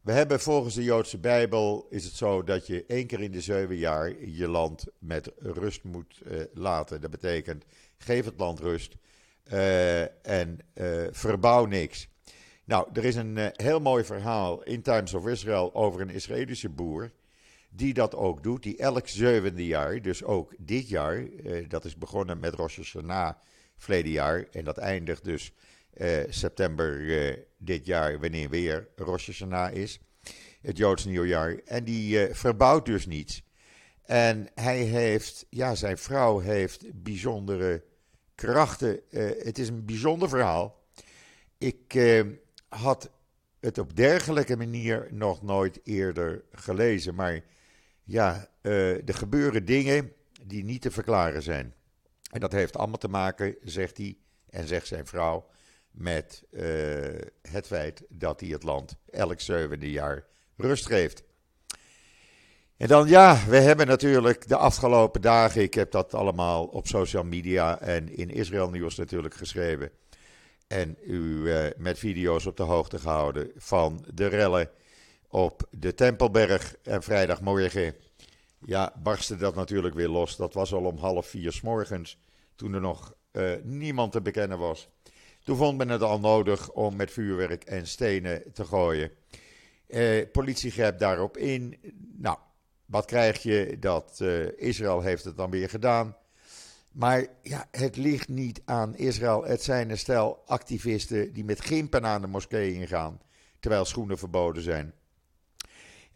We 0.00 0.12
hebben 0.12 0.40
volgens 0.40 0.74
de 0.74 0.82
Joodse 0.82 1.18
Bijbel 1.18 1.86
is 1.90 2.04
het 2.04 2.14
zo 2.14 2.42
dat 2.42 2.66
je 2.66 2.84
één 2.86 3.06
keer 3.06 3.20
in 3.20 3.30
de 3.30 3.40
zeven 3.40 3.76
jaar 3.76 4.24
je 4.24 4.48
land 4.48 4.84
met 4.98 5.32
rust 5.38 5.84
moet 5.84 6.20
uh, 6.26 6.40
laten. 6.52 7.00
Dat 7.00 7.10
betekent 7.10 7.64
geef 7.98 8.24
het 8.24 8.38
land 8.38 8.60
rust 8.60 8.94
en 10.22 10.58
verbouw 11.10 11.64
niks. 11.64 12.08
Nou, 12.64 12.88
er 12.92 13.04
is 13.04 13.16
een 13.16 13.52
heel 13.52 13.80
mooi 13.80 14.04
verhaal 14.04 14.62
in 14.62 14.82
Times 14.82 15.14
of 15.14 15.26
Israel 15.26 15.74
over 15.74 16.00
een 16.00 16.10
Israëlische 16.10 16.68
boer 16.68 17.12
die 17.70 17.94
dat 17.94 18.14
ook 18.14 18.42
doet, 18.42 18.62
die 18.62 18.76
elk 18.76 19.08
zevende 19.08 19.66
jaar, 19.66 20.02
dus 20.02 20.24
ook 20.24 20.54
dit 20.58 20.88
jaar, 20.88 21.26
dat 21.68 21.84
is 21.84 21.96
begonnen 21.96 22.40
met 22.40 22.54
Rosh 22.54 22.76
Hashanah 22.76 23.34
verleden 23.76 24.12
jaar 24.12 24.46
en 24.50 24.64
dat 24.64 24.78
eindigt 24.78 25.24
dus 25.24 25.52
september 26.28 27.38
dit 27.58 27.86
jaar, 27.86 28.20
wanneer 28.20 28.48
weer 28.48 28.88
Rosh 28.96 29.26
Hashanah 29.26 29.74
is 29.74 30.00
het 30.60 30.76
Joods 30.76 31.04
nieuwjaar. 31.04 31.60
En 31.64 31.84
die 31.84 32.28
uh, 32.28 32.34
verbouwt 32.34 32.86
dus 32.86 33.06
niets. 33.06 33.42
En 34.02 34.48
hij 34.54 34.78
heeft, 34.78 35.46
ja, 35.50 35.74
zijn 35.74 35.98
vrouw 35.98 36.38
heeft 36.38 37.02
bijzondere 37.02 37.84
krachten. 38.34 39.00
Het 39.38 39.58
is 39.58 39.68
een 39.68 39.84
bijzonder 39.84 40.28
verhaal. 40.28 40.84
Ik 41.58 41.98
had 42.68 43.10
het 43.60 43.78
op 43.78 43.96
dergelijke 43.96 44.56
manier 44.56 45.08
nog 45.10 45.42
nooit 45.42 45.80
eerder 45.84 46.44
gelezen. 46.52 47.14
Maar 47.14 47.40
ja, 48.04 48.48
er 48.60 49.14
gebeuren 49.14 49.64
dingen 49.64 50.12
die 50.44 50.64
niet 50.64 50.82
te 50.82 50.90
verklaren 50.90 51.42
zijn. 51.42 51.74
En 52.30 52.40
dat 52.40 52.52
heeft 52.52 52.76
allemaal 52.76 52.98
te 52.98 53.08
maken, 53.08 53.56
zegt 53.62 53.96
hij 53.96 54.16
en 54.50 54.66
zegt 54.66 54.86
zijn 54.86 55.06
vrouw, 55.06 55.46
met 55.90 56.42
het 57.42 57.66
feit 57.66 58.02
dat 58.08 58.40
hij 58.40 58.48
het 58.48 58.62
land 58.62 58.96
elk 59.10 59.40
zevende 59.40 59.90
jaar 59.90 60.24
rust 60.56 60.86
geeft. 60.86 61.22
En 62.76 62.88
dan 62.88 63.08
ja, 63.08 63.38
we 63.48 63.56
hebben 63.56 63.86
natuurlijk 63.86 64.48
de 64.48 64.56
afgelopen 64.56 65.20
dagen, 65.20 65.62
ik 65.62 65.74
heb 65.74 65.90
dat 65.90 66.14
allemaal 66.14 66.64
op 66.64 66.86
social 66.86 67.24
media 67.24 67.80
en 67.80 68.16
in 68.16 68.30
Israël 68.30 68.70
Nieuws 68.70 68.96
natuurlijk 68.96 69.34
geschreven. 69.34 69.90
En 70.66 70.96
u 71.02 71.52
eh, 71.52 71.70
met 71.76 71.98
video's 71.98 72.46
op 72.46 72.56
de 72.56 72.62
hoogte 72.62 72.98
gehouden 72.98 73.50
van 73.56 74.04
de 74.14 74.26
rellen 74.26 74.70
op 75.28 75.68
de 75.70 75.94
Tempelberg. 75.94 76.74
En 76.82 77.02
vrijdagmorgen, 77.02 77.94
ja, 78.66 78.92
barstte 79.02 79.36
dat 79.36 79.54
natuurlijk 79.54 79.94
weer 79.94 80.08
los. 80.08 80.36
Dat 80.36 80.54
was 80.54 80.72
al 80.72 80.84
om 80.84 80.98
half 80.98 81.26
vier 81.26 81.52
s 81.52 81.60
morgens, 81.60 82.18
toen 82.54 82.72
er 82.72 82.80
nog 82.80 83.14
uh, 83.32 83.52
niemand 83.62 84.12
te 84.12 84.20
bekennen 84.20 84.58
was. 84.58 84.88
Toen 85.44 85.56
vond 85.56 85.78
men 85.78 85.88
het 85.88 86.02
al 86.02 86.20
nodig 86.20 86.70
om 86.70 86.96
met 86.96 87.10
vuurwerk 87.10 87.64
en 87.64 87.86
stenen 87.86 88.42
te 88.52 88.64
gooien. 88.64 89.10
Eh, 89.86 90.30
politie 90.32 90.70
grijpt 90.70 91.00
daarop 91.00 91.36
in. 91.36 91.76
Nou, 92.16 92.38
wat 92.86 93.04
krijg 93.04 93.42
je? 93.42 93.76
Dat 93.80 94.18
eh, 94.20 94.58
Israël 94.58 95.00
heeft 95.00 95.24
het 95.24 95.36
dan 95.36 95.50
weer 95.50 95.68
gedaan. 95.68 96.16
Maar 96.92 97.26
ja, 97.42 97.68
het 97.70 97.96
ligt 97.96 98.28
niet 98.28 98.62
aan 98.64 98.96
Israël. 98.96 99.44
Het 99.44 99.62
zijn 99.62 99.90
een 99.90 99.98
stel 99.98 100.42
activisten 100.46 101.32
die 101.32 101.44
met 101.44 101.60
gimpen 101.60 102.06
aan 102.06 102.20
de 102.20 102.26
moskee 102.26 102.74
ingaan. 102.74 103.20
Terwijl 103.60 103.84
schoenen 103.84 104.18
verboden 104.18 104.62
zijn. 104.62 104.92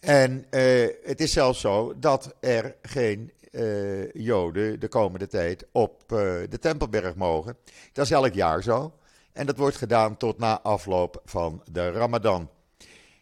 En 0.00 0.46
eh, 0.50 0.88
het 1.02 1.20
is 1.20 1.32
zelfs 1.32 1.60
zo 1.60 1.98
dat 1.98 2.34
er 2.40 2.76
geen 2.82 3.32
uh, 3.50 4.12
Joden 4.12 4.80
de 4.80 4.88
komende 4.88 5.26
tijd 5.26 5.66
op 5.72 6.02
uh, 6.02 6.18
de 6.48 6.58
Tempelberg 6.60 7.14
mogen. 7.14 7.56
Dat 7.92 8.04
is 8.04 8.10
elk 8.10 8.34
jaar 8.34 8.62
zo. 8.62 8.92
En 9.34 9.46
dat 9.46 9.56
wordt 9.56 9.76
gedaan 9.76 10.16
tot 10.16 10.38
na 10.38 10.60
afloop 10.60 11.22
van 11.24 11.62
de 11.70 11.90
Ramadan. 11.90 12.50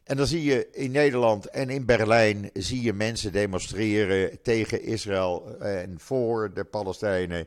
En 0.04 0.16
dan 0.16 0.26
zie 0.26 0.44
je 0.44 0.68
in 0.72 0.90
Nederland 0.90 1.46
en 1.46 1.70
in 1.70 1.84
Berlijn 1.84 2.50
zie 2.52 2.82
je 2.82 2.92
mensen 2.92 3.32
demonstreren 3.32 4.42
tegen 4.42 4.82
Israël 4.82 5.58
en 5.58 5.94
voor 6.00 6.54
de 6.54 6.64
Palestijnen 6.64 7.46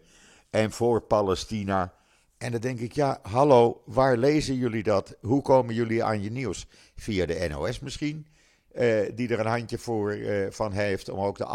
en 0.50 0.72
voor 0.72 1.01
Palestina. 1.01 1.93
En 2.38 2.51
dan 2.51 2.62
denk 2.62 2.79
ik, 2.79 2.91
ja, 2.91 3.19
hallo, 3.22 3.81
waar 3.86 4.17
lezen 4.17 4.55
jullie 4.55 4.84
dat? 4.84 5.15
Hoe 5.22 5.41
komen 5.41 5.75
jullie 5.75 6.03
aan 6.03 6.22
je 6.22 6.31
nieuws? 6.31 6.67
Via 6.95 7.25
de 7.25 7.48
NOS 7.50 7.79
misschien, 7.79 8.27
eh, 8.72 9.00
die 9.15 9.29
er 9.29 9.39
een 9.39 9.45
handje 9.45 9.77
voor 9.77 10.12
eh, 10.12 10.51
van 10.51 10.72
heeft 10.72 11.10
om 11.10 11.19
ook 11.19 11.38
de 11.38 11.45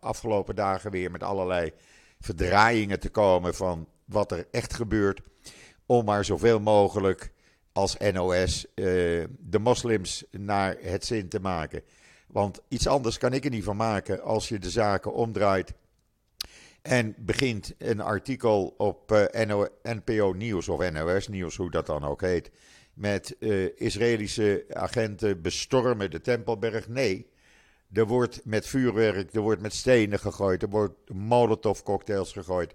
afgelopen 0.00 0.54
dagen 0.54 0.90
weer 0.90 1.10
met 1.10 1.22
allerlei 1.22 1.72
verdraaiingen 2.20 3.00
te 3.00 3.08
komen 3.08 3.54
van 3.54 3.88
wat 4.04 4.32
er 4.32 4.46
echt 4.50 4.74
gebeurt. 4.74 5.20
Om 5.90 6.04
maar 6.04 6.24
zoveel 6.24 6.60
mogelijk 6.60 7.32
als 7.72 7.96
NOS 8.12 8.66
uh, 8.74 8.84
de 9.38 9.58
moslims 9.58 10.24
naar 10.30 10.76
het 10.80 11.04
zin 11.04 11.28
te 11.28 11.40
maken. 11.40 11.82
Want 12.26 12.60
iets 12.68 12.86
anders 12.86 13.18
kan 13.18 13.32
ik 13.32 13.44
er 13.44 13.50
niet 13.50 13.64
van 13.64 13.76
maken 13.76 14.22
als 14.22 14.48
je 14.48 14.58
de 14.58 14.70
zaken 14.70 15.12
omdraait 15.12 15.74
en 16.82 17.14
begint 17.18 17.74
een 17.78 18.00
artikel 18.00 18.74
op 18.76 19.28
NO, 19.46 19.66
NPO 19.82 20.32
Nieuws 20.32 20.68
of 20.68 20.90
NOS 20.90 21.28
Nieuws, 21.28 21.56
hoe 21.56 21.70
dat 21.70 21.86
dan 21.86 22.04
ook 22.04 22.20
heet, 22.20 22.50
met 22.94 23.36
uh, 23.38 23.68
Israëlische 23.74 24.64
agenten 24.72 25.42
bestormen 25.42 26.10
de 26.10 26.20
Tempelberg. 26.20 26.88
Nee, 26.88 27.30
er 27.92 28.06
wordt 28.06 28.40
met 28.44 28.66
vuurwerk, 28.66 29.34
er 29.34 29.40
wordt 29.40 29.60
met 29.60 29.74
stenen 29.74 30.18
gegooid, 30.18 30.62
er 30.62 30.68
wordt 30.68 31.10
molotovcocktails 31.12 32.32
gegooid. 32.32 32.74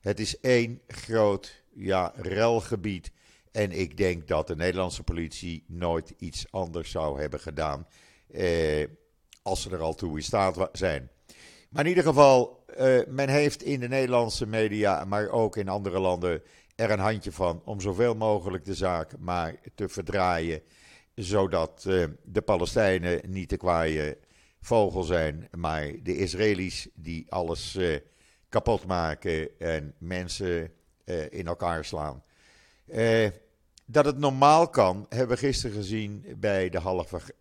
Het 0.00 0.20
is 0.20 0.40
één 0.40 0.80
groot 0.86 1.59
ja, 1.74 2.12
relgebied 2.16 3.10
en 3.52 3.72
ik 3.72 3.96
denk 3.96 4.28
dat 4.28 4.46
de 4.46 4.56
Nederlandse 4.56 5.02
politie 5.02 5.64
nooit 5.66 6.14
iets 6.18 6.46
anders 6.50 6.90
zou 6.90 7.20
hebben 7.20 7.40
gedaan. 7.40 7.86
Eh, 8.32 8.86
als 9.42 9.62
ze 9.62 9.70
er 9.70 9.80
al 9.80 9.94
toe 9.94 10.16
in 10.16 10.22
staat 10.22 10.68
zijn. 10.72 11.10
Maar 11.70 11.82
in 11.82 11.88
ieder 11.88 12.04
geval, 12.04 12.64
eh, 12.66 12.98
men 13.06 13.28
heeft 13.28 13.62
in 13.62 13.80
de 13.80 13.88
Nederlandse 13.88 14.46
media, 14.46 15.04
maar 15.04 15.28
ook 15.28 15.56
in 15.56 15.68
andere 15.68 15.98
landen, 15.98 16.42
er 16.74 16.90
een 16.90 16.98
handje 16.98 17.32
van 17.32 17.62
om 17.64 17.80
zoveel 17.80 18.14
mogelijk 18.14 18.64
de 18.64 18.74
zaak 18.74 19.18
maar 19.18 19.54
te 19.74 19.88
verdraaien. 19.88 20.62
Zodat 21.14 21.84
eh, 21.86 22.04
de 22.24 22.42
Palestijnen 22.42 23.20
niet 23.26 23.50
de 23.50 23.56
kwaaie 23.56 24.18
vogel 24.60 25.02
zijn, 25.02 25.48
maar 25.56 25.92
de 26.02 26.16
Israëli's 26.16 26.88
die 26.94 27.32
alles 27.32 27.76
eh, 27.76 27.96
kapot 28.48 28.86
maken 28.86 29.58
en 29.58 29.94
mensen 29.98 30.72
eh, 31.10 31.38
in 31.38 31.46
elkaar 31.46 31.84
slaan. 31.84 32.22
Uh, 32.86 33.28
dat 33.86 34.04
het 34.04 34.18
normaal 34.18 34.68
kan, 34.68 35.06
hebben 35.08 35.36
we 35.36 35.36
gisteren 35.36 35.76
gezien 35.76 36.24
bij 36.36 36.68
de, 36.68 36.78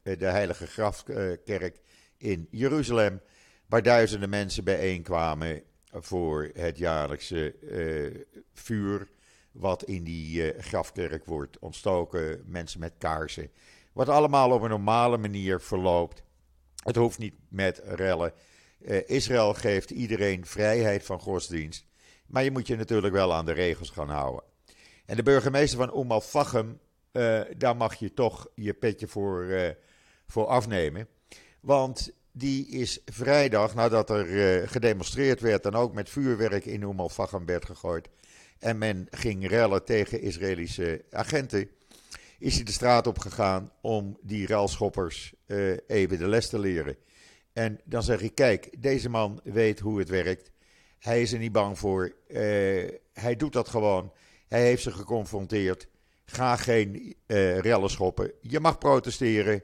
eh, 0.03 0.19
de 0.19 0.25
Heilige 0.25 0.67
Grafkerk 0.67 1.79
in 2.17 2.47
Jeruzalem, 2.51 3.21
waar 3.65 3.81
duizenden 3.81 4.29
mensen 4.29 4.63
bijeenkwamen 4.63 5.63
voor 5.91 6.49
het 6.53 6.77
jaarlijkse 6.77 7.55
vuur 8.53 9.07
wat 9.51 9.83
in 9.83 10.03
die 10.03 10.53
grafkerk 10.59 11.25
wordt 11.25 11.59
ontstoken, 11.59 12.43
mensen 12.45 12.79
met 12.79 12.93
kaarsen. 12.97 13.51
Wat 13.93 14.09
allemaal 14.09 14.51
op 14.51 14.61
een 14.61 14.69
normale 14.69 15.17
manier 15.17 15.61
verloopt. 15.61 16.23
Het 16.83 16.95
hoeft 16.95 17.17
niet 17.17 17.35
met 17.49 17.81
rellen. 17.85 18.33
Israël 19.05 19.53
geeft 19.53 19.89
iedereen 19.89 20.45
vrijheid 20.45 21.05
van 21.05 21.19
godsdienst, 21.19 21.88
maar 22.29 22.43
je 22.43 22.51
moet 22.51 22.67
je 22.67 22.75
natuurlijk 22.75 23.13
wel 23.13 23.33
aan 23.33 23.45
de 23.45 23.51
regels 23.51 23.89
gaan 23.89 24.09
houden. 24.09 24.43
En 25.05 25.15
de 25.15 25.23
burgemeester 25.23 25.77
van 25.77 25.99
Umm 25.99 26.11
al-Fachem, 26.11 26.79
uh, 27.11 27.41
daar 27.57 27.75
mag 27.75 27.95
je 27.95 28.13
toch 28.13 28.47
je 28.55 28.73
petje 28.73 29.07
voor, 29.07 29.43
uh, 29.43 29.69
voor 30.27 30.45
afnemen. 30.45 31.07
Want 31.59 32.11
die 32.31 32.67
is 32.67 33.01
vrijdag, 33.05 33.75
nadat 33.75 34.09
er 34.09 34.27
uh, 34.27 34.67
gedemonstreerd 34.67 35.39
werd 35.39 35.65
en 35.65 35.75
ook 35.75 35.93
met 35.93 36.09
vuurwerk 36.09 36.65
in 36.65 36.81
Umm 36.81 36.99
al-Fachem 36.99 37.45
werd 37.45 37.65
gegooid. 37.65 38.09
En 38.59 38.77
men 38.77 39.07
ging 39.09 39.47
rellen 39.47 39.85
tegen 39.85 40.21
Israëlische 40.21 41.05
agenten. 41.11 41.69
Is 42.39 42.55
hij 42.55 42.63
de 42.63 42.71
straat 42.71 43.07
op 43.07 43.19
gegaan 43.19 43.71
om 43.81 44.17
die 44.21 44.47
ruilschoppers 44.47 45.33
even 45.87 46.17
de 46.17 46.27
les 46.27 46.49
te 46.49 46.59
leren. 46.59 46.97
En 47.53 47.79
dan 47.83 48.03
zeg 48.03 48.21
ik: 48.21 48.35
kijk, 48.35 48.69
deze 48.77 49.09
man 49.09 49.39
weet 49.43 49.79
hoe 49.79 49.99
het 49.99 50.09
werkt. 50.09 50.51
Hij 50.99 51.21
is 51.21 51.33
er 51.33 51.39
niet 51.39 51.51
bang 51.51 51.79
voor. 51.79 52.15
hij 53.13 53.35
doet 53.37 53.53
dat 53.53 53.69
gewoon. 53.69 54.11
Hij 54.47 54.63
heeft 54.63 54.83
ze 54.83 54.91
geconfronteerd. 54.91 55.87
Ga 56.25 56.55
geen 56.55 57.15
uh, 57.27 57.59
rellen 57.59 57.89
schoppen. 57.89 58.31
Je 58.41 58.59
mag 58.59 58.77
protesteren. 58.77 59.63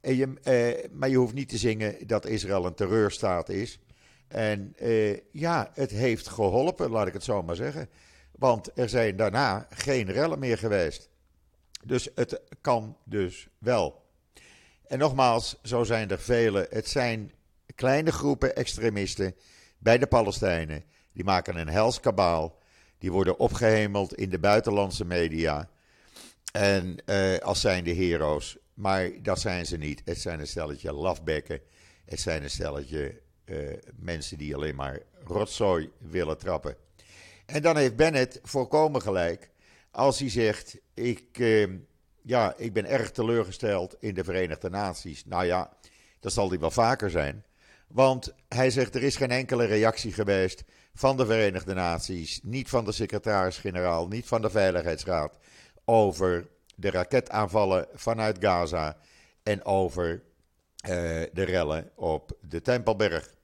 En 0.00 0.16
je, 0.16 0.26
uh, 0.26 0.90
maar 0.92 1.08
je 1.08 1.16
hoeft 1.16 1.34
niet 1.34 1.48
te 1.48 1.58
zingen 1.58 2.06
dat 2.06 2.26
Israël 2.26 2.66
een 2.66 2.74
terreurstaat 2.74 3.48
is. 3.48 3.80
En 4.28 4.74
ja, 5.32 5.70
het 5.74 5.90
heeft 5.90 6.28
geholpen, 6.28 6.90
laat 6.90 7.06
ik 7.06 7.12
het 7.12 7.24
zo 7.24 7.42
maar 7.42 7.56
zeggen. 7.56 7.88
Want 8.30 8.70
er 8.74 8.88
zijn 8.88 9.16
daarna 9.16 9.66
geen 9.70 10.12
rellen 10.12 10.38
meer 10.38 10.58
geweest. 10.58 11.08
Dus 11.84 12.08
het 12.14 12.40
kan 12.60 12.96
dus 13.04 13.48
wel. 13.58 14.02
En 14.86 14.98
nogmaals, 14.98 15.58
zo 15.62 15.84
zijn 15.84 16.10
er 16.10 16.18
vele. 16.18 16.66
Het 16.70 16.88
zijn 16.88 17.32
kleine 17.74 18.12
groepen 18.12 18.56
extremisten 18.56 19.34
bij 19.80 19.98
de 19.98 20.06
Palestijnen. 20.06 20.84
Die 21.12 21.24
maken 21.24 21.56
een 21.56 21.68
hels 21.68 22.00
kabaal. 22.00 22.58
Die 22.98 23.12
worden 23.12 23.38
opgehemeld 23.38 24.14
in 24.14 24.30
de 24.30 24.38
buitenlandse 24.38 25.04
media. 25.04 25.68
En 26.52 26.96
uh, 27.06 27.38
als 27.38 27.60
zijn 27.60 27.84
de 27.84 27.94
heroes. 27.94 28.58
Maar 28.74 29.10
dat 29.22 29.40
zijn 29.40 29.66
ze 29.66 29.76
niet. 29.76 30.02
Het 30.04 30.20
zijn 30.20 30.40
een 30.40 30.46
stelletje 30.46 30.92
lafbekken. 30.92 31.60
Het 32.04 32.20
zijn 32.20 32.42
een 32.42 32.50
stelletje 32.50 33.20
uh, 33.44 33.72
mensen 33.96 34.38
die 34.38 34.54
alleen 34.54 34.74
maar 34.74 34.98
rotzooi 35.24 35.90
willen 35.98 36.38
trappen. 36.38 36.76
En 37.46 37.62
dan 37.62 37.76
heeft 37.76 37.96
Bennett 37.96 38.40
volkomen 38.42 39.02
gelijk 39.02 39.50
als 39.90 40.18
hij 40.18 40.30
zegt: 40.30 40.78
ik, 40.94 41.38
ehm, 41.38 41.76
ja, 42.22 42.54
ik 42.56 42.72
ben 42.72 42.86
erg 42.86 43.10
teleurgesteld 43.10 43.96
in 44.00 44.14
de 44.14 44.24
Verenigde 44.24 44.70
Naties. 44.70 45.24
Nou 45.24 45.44
ja, 45.44 45.76
dat 46.20 46.32
zal 46.32 46.48
hij 46.48 46.58
wel 46.58 46.70
vaker 46.70 47.10
zijn. 47.10 47.44
Want 47.92 48.34
hij 48.48 48.70
zegt: 48.70 48.94
er 48.94 49.02
is 49.02 49.16
geen 49.16 49.30
enkele 49.30 49.64
reactie 49.64 50.12
geweest 50.12 50.64
van 50.94 51.16
de 51.16 51.26
Verenigde 51.26 51.74
Naties, 51.74 52.40
niet 52.42 52.68
van 52.68 52.84
de 52.84 52.92
secretaris-generaal, 52.92 54.08
niet 54.08 54.26
van 54.26 54.42
de 54.42 54.50
Veiligheidsraad 54.50 55.36
over 55.84 56.48
de 56.76 56.90
raketaanvallen 56.90 57.86
vanuit 57.94 58.36
Gaza 58.40 58.96
en 59.42 59.64
over 59.64 60.22
eh, 60.76 60.90
de 61.32 61.42
rellen 61.42 61.90
op 61.94 62.36
de 62.48 62.62
Tempelberg. 62.62 63.34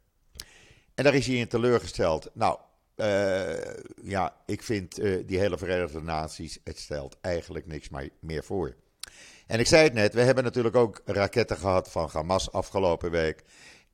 En 0.94 1.04
daar 1.04 1.14
is 1.14 1.26
hij 1.26 1.36
in 1.36 1.48
teleurgesteld. 1.48 2.30
Nou, 2.34 2.58
uh, 2.96 3.56
ja, 4.02 4.36
ik 4.46 4.62
vind 4.62 4.98
uh, 4.98 5.26
die 5.26 5.38
hele 5.38 5.58
Verenigde 5.58 6.02
Naties, 6.02 6.58
het 6.64 6.78
stelt 6.78 7.16
eigenlijk 7.20 7.66
niks 7.66 7.88
meer 8.20 8.44
voor. 8.44 8.76
En 9.46 9.60
ik 9.60 9.66
zei 9.66 9.84
het 9.84 9.92
net, 9.92 10.14
we 10.14 10.20
hebben 10.20 10.44
natuurlijk 10.44 10.76
ook 10.76 11.00
raketten 11.04 11.56
gehad 11.56 11.90
van 11.90 12.08
Hamas 12.12 12.52
afgelopen 12.52 13.10
week. 13.10 13.44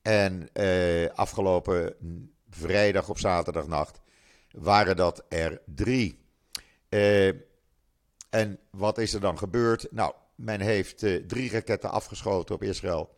En 0.03 0.49
uh, 0.53 1.09
afgelopen 1.09 1.95
vrijdag 2.49 3.09
op 3.09 3.19
zaterdagnacht 3.19 4.01
waren 4.51 4.95
dat 4.95 5.25
er 5.29 5.61
drie. 5.65 6.19
en 8.29 8.59
wat 8.71 8.97
is 8.97 9.13
er 9.13 9.19
dan 9.19 9.37
gebeurd? 9.37 9.87
Nou, 9.91 10.13
men 10.35 10.61
heeft 10.61 11.05
drie 11.27 11.51
raketten 11.51 11.91
afgeschoten 11.91 12.55
op 12.55 12.63
Israël. 12.63 13.17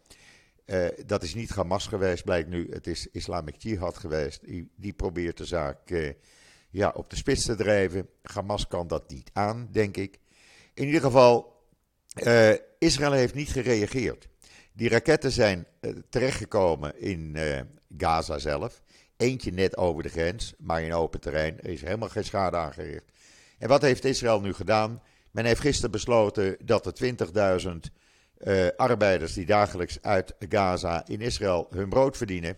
Dat 1.05 1.23
is 1.23 1.33
niet 1.33 1.49
Hamas 1.49 1.87
geweest, 1.87 2.23
blijkt 2.23 2.49
nu. 2.49 2.67
Het 2.69 2.87
is 2.87 3.07
Islamic 3.11 3.55
Jihad 3.55 3.97
geweest. 3.97 4.45
Die, 4.45 4.71
die 4.75 4.93
probeert 4.93 5.37
de 5.37 5.45
zaak 5.45 6.13
ja, 6.69 6.89
op 6.95 7.09
de 7.09 7.15
spits 7.15 7.45
te 7.45 7.55
drijven. 7.55 8.09
Hamas 8.21 8.67
kan 8.67 8.87
dat 8.87 9.09
niet 9.09 9.29
aan, 9.33 9.67
denk 9.71 9.97
ik. 9.97 10.19
In 10.73 10.85
ieder 10.85 11.01
geval, 11.01 11.63
Israël 12.77 13.11
heeft 13.11 13.33
niet 13.33 13.49
gereageerd. 13.49 14.27
Die 14.75 14.89
raketten 14.89 15.31
zijn 15.31 15.67
terechtgekomen 16.09 17.01
in 17.01 17.37
Gaza 17.97 18.37
zelf. 18.37 18.81
Eentje 19.17 19.51
net 19.51 19.77
over 19.77 20.03
de 20.03 20.09
grens, 20.09 20.53
maar 20.57 20.81
in 20.81 20.93
open 20.93 21.19
terrein. 21.19 21.59
Er 21.59 21.69
is 21.69 21.81
helemaal 21.81 22.09
geen 22.09 22.23
schade 22.23 22.57
aangericht. 22.57 23.11
En 23.57 23.67
wat 23.67 23.81
heeft 23.81 24.05
Israël 24.05 24.41
nu 24.41 24.53
gedaan? 24.53 25.01
Men 25.31 25.45
heeft 25.45 25.61
gisteren 25.61 25.91
besloten 25.91 26.57
dat 26.63 26.83
de 26.83 27.15
20.000 27.87 27.93
uh, 28.43 28.67
arbeiders 28.75 29.33
die 29.33 29.45
dagelijks 29.45 29.97
uit 30.01 30.35
Gaza 30.49 31.07
in 31.07 31.21
Israël 31.21 31.67
hun 31.69 31.89
brood 31.89 32.17
verdienen, 32.17 32.57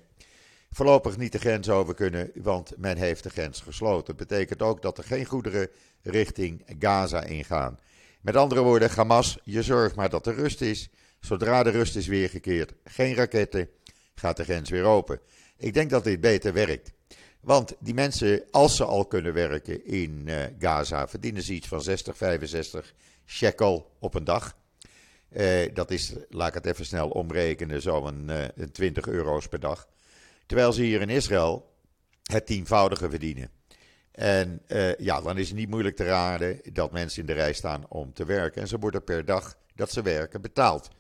voorlopig 0.69 1.17
niet 1.17 1.31
de 1.31 1.39
grens 1.39 1.69
over 1.69 1.93
kunnen, 1.93 2.31
want 2.35 2.73
men 2.77 2.97
heeft 2.97 3.23
de 3.23 3.29
grens 3.29 3.61
gesloten. 3.61 4.17
Dat 4.17 4.27
betekent 4.27 4.61
ook 4.61 4.81
dat 4.81 4.97
er 4.97 5.03
geen 5.03 5.25
goederen 5.25 5.69
richting 6.01 6.63
Gaza 6.79 7.23
ingaan. 7.23 7.79
Met 8.21 8.35
andere 8.35 8.61
woorden, 8.61 8.89
Hamas, 8.89 9.39
je 9.43 9.63
zorgt 9.63 9.95
maar 9.95 10.09
dat 10.09 10.27
er 10.27 10.35
rust 10.35 10.61
is. 10.61 10.89
Zodra 11.27 11.63
de 11.63 11.69
rust 11.69 11.95
is 11.95 12.07
weergekeerd, 12.07 12.73
geen 12.83 13.15
raketten, 13.15 13.69
gaat 14.15 14.37
de 14.37 14.43
grens 14.43 14.69
weer 14.69 14.83
open. 14.83 15.19
Ik 15.57 15.73
denk 15.73 15.89
dat 15.89 16.03
dit 16.03 16.21
beter 16.21 16.53
werkt. 16.53 16.91
Want 17.41 17.75
die 17.79 17.93
mensen, 17.93 18.43
als 18.51 18.75
ze 18.75 18.83
al 18.83 19.05
kunnen 19.05 19.33
werken 19.33 19.85
in 19.85 20.23
uh, 20.25 20.35
Gaza, 20.59 21.07
verdienen 21.07 21.43
ze 21.43 21.53
iets 21.53 21.67
van 21.67 21.81
60, 21.81 22.17
65 22.17 22.93
shekel 23.25 23.91
op 23.99 24.13
een 24.13 24.23
dag. 24.23 24.57
Uh, 25.31 25.73
dat 25.73 25.91
is, 25.91 26.13
laat 26.29 26.47
ik 26.47 26.53
het 26.53 26.65
even 26.65 26.85
snel 26.85 27.09
omrekenen, 27.09 27.81
zo'n 27.81 28.29
uh, 28.29 28.65
20 28.71 29.07
euro's 29.07 29.47
per 29.47 29.59
dag. 29.59 29.87
Terwijl 30.45 30.73
ze 30.73 30.81
hier 30.81 31.01
in 31.01 31.09
Israël 31.09 31.73
het 32.23 32.45
tienvoudige 32.45 33.09
verdienen. 33.09 33.49
En 34.11 34.61
ja, 34.97 35.21
dan 35.21 35.37
is 35.37 35.47
het 35.47 35.57
niet 35.57 35.69
moeilijk 35.69 35.95
te 35.95 36.05
raden 36.05 36.59
dat 36.73 36.91
mensen 36.91 37.21
in 37.21 37.27
de 37.27 37.33
rij 37.33 37.53
staan 37.53 37.85
om 37.87 38.13
te 38.13 38.25
werken. 38.25 38.61
En 38.61 38.67
ze 38.67 38.79
worden 38.79 39.03
per 39.03 39.25
dag 39.25 39.57
dat 39.75 39.91
ze 39.91 40.01
werken 40.01 40.41
betaald. 40.41 40.95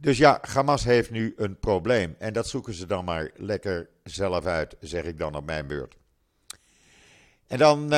Dus 0.00 0.18
ja, 0.18 0.38
Hamas 0.42 0.84
heeft 0.84 1.10
nu 1.10 1.34
een 1.36 1.58
probleem. 1.58 2.14
En 2.18 2.32
dat 2.32 2.48
zoeken 2.48 2.74
ze 2.74 2.86
dan 2.86 3.04
maar 3.04 3.30
lekker 3.36 3.88
zelf 4.04 4.46
uit, 4.46 4.76
zeg 4.80 5.04
ik 5.04 5.18
dan 5.18 5.34
op 5.34 5.44
mijn 5.44 5.66
beurt. 5.66 5.96
En 7.46 7.58
dan 7.58 7.92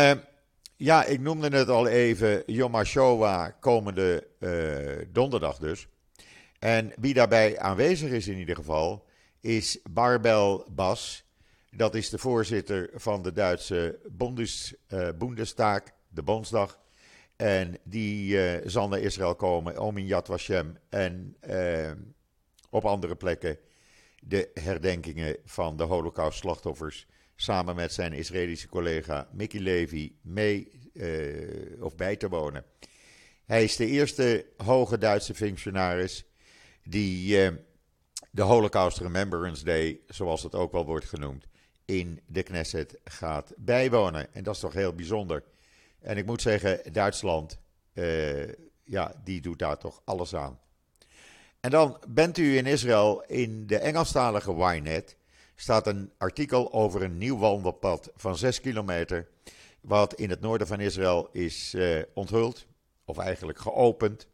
ja, 0.83 1.05
ik 1.05 1.21
noemde 1.21 1.57
het 1.57 1.69
al 1.69 1.87
even, 1.87 2.43
Yom 2.47 2.75
HaShoah 2.75 3.49
komende 3.61 4.27
uh, 4.38 5.07
donderdag 5.12 5.59
dus. 5.59 5.88
En 6.59 6.93
wie 7.01 7.15
daarbij 7.15 7.59
aanwezig 7.59 8.11
is 8.11 8.29
in 8.29 8.38
ieder 8.38 8.57
geval, 8.57 9.07
is 9.41 9.79
Barbel 9.91 10.67
Bas. 10.71 11.25
Dat 11.71 11.95
is 11.95 12.09
de 12.09 12.19
voorzitter 12.19 12.91
van 12.95 13.23
de 13.23 13.33
Duitse 13.33 13.99
Bundes, 14.11 14.75
uh, 14.88 15.09
Bundestag, 15.19 15.81
de 16.09 16.23
Bondsdag. 16.23 16.79
En 17.42 17.78
die 17.85 18.35
uh, 18.35 18.61
zal 18.64 18.88
naar 18.88 19.00
Israël 19.00 19.35
komen 19.35 19.78
om 19.78 19.96
in 19.96 20.07
Yad 20.07 20.26
Vashem 20.26 20.76
en 20.88 21.37
op 22.70 22.85
andere 22.85 23.16
plekken 23.16 23.59
de 24.20 24.50
herdenkingen 24.55 25.37
van 25.44 25.76
de 25.76 25.83
Holocaust-slachtoffers 25.83 27.07
samen 27.37 27.74
met 27.74 27.92
zijn 27.92 28.12
Israëlische 28.12 28.68
collega 28.68 29.28
Mickey 29.33 29.61
Levy 29.61 30.12
mee 30.20 30.68
uh, 30.92 31.83
of 31.83 31.94
bij 31.96 32.16
te 32.16 32.28
wonen. 32.28 32.64
Hij 33.44 33.64
is 33.64 33.76
de 33.76 33.87
eerste 33.87 34.46
hoge 34.57 34.98
Duitse 34.98 35.35
functionaris 35.35 36.24
die 36.85 37.50
de 38.31 38.42
Holocaust 38.42 38.98
Remembrance 38.98 39.64
Day, 39.64 40.00
zoals 40.07 40.42
het 40.42 40.55
ook 40.55 40.72
wel 40.72 40.85
wordt 40.85 41.07
genoemd, 41.07 41.46
in 41.85 42.20
de 42.26 42.42
Knesset 42.42 43.00
gaat 43.05 43.52
bijwonen. 43.57 44.35
En 44.35 44.42
dat 44.42 44.55
is 44.55 44.61
toch 44.61 44.72
heel 44.72 44.94
bijzonder. 44.94 45.42
En 46.03 46.17
ik 46.17 46.27
moet 46.27 46.43
zeggen, 46.43 46.93
Duitsland, 46.93 47.59
uh, 47.95 48.49
ja, 48.85 49.15
die 49.25 49.41
doet 49.41 49.59
daar 49.59 49.79
toch 49.79 50.03
alles 50.05 50.35
aan. 50.35 50.59
En 51.61 51.71
dan 51.71 51.99
bent 52.09 52.38
u 52.38 52.57
in 52.57 52.67
Israël 52.67 53.25
in 53.27 53.67
de 53.67 53.79
Engelstalige 53.79 54.53
Ynet 54.53 55.17
staat 55.55 55.87
een 55.87 56.12
artikel 56.19 56.73
over 56.73 57.03
een 57.03 57.19
nieuw 57.19 57.38
wandelpad 57.38 58.11
van 58.15 58.37
6 58.37 58.61
kilometer. 58.61 59.29
Wat 59.81 60.15
in 60.15 60.31
het 60.31 60.41
noorden 60.41 60.67
van 60.67 60.81
Israël 60.81 61.29
is 61.33 61.75
uh, 61.75 62.03
onthuld, 62.15 62.67
of 63.05 63.19
eigenlijk 63.19 63.59
geopend. 63.59 64.27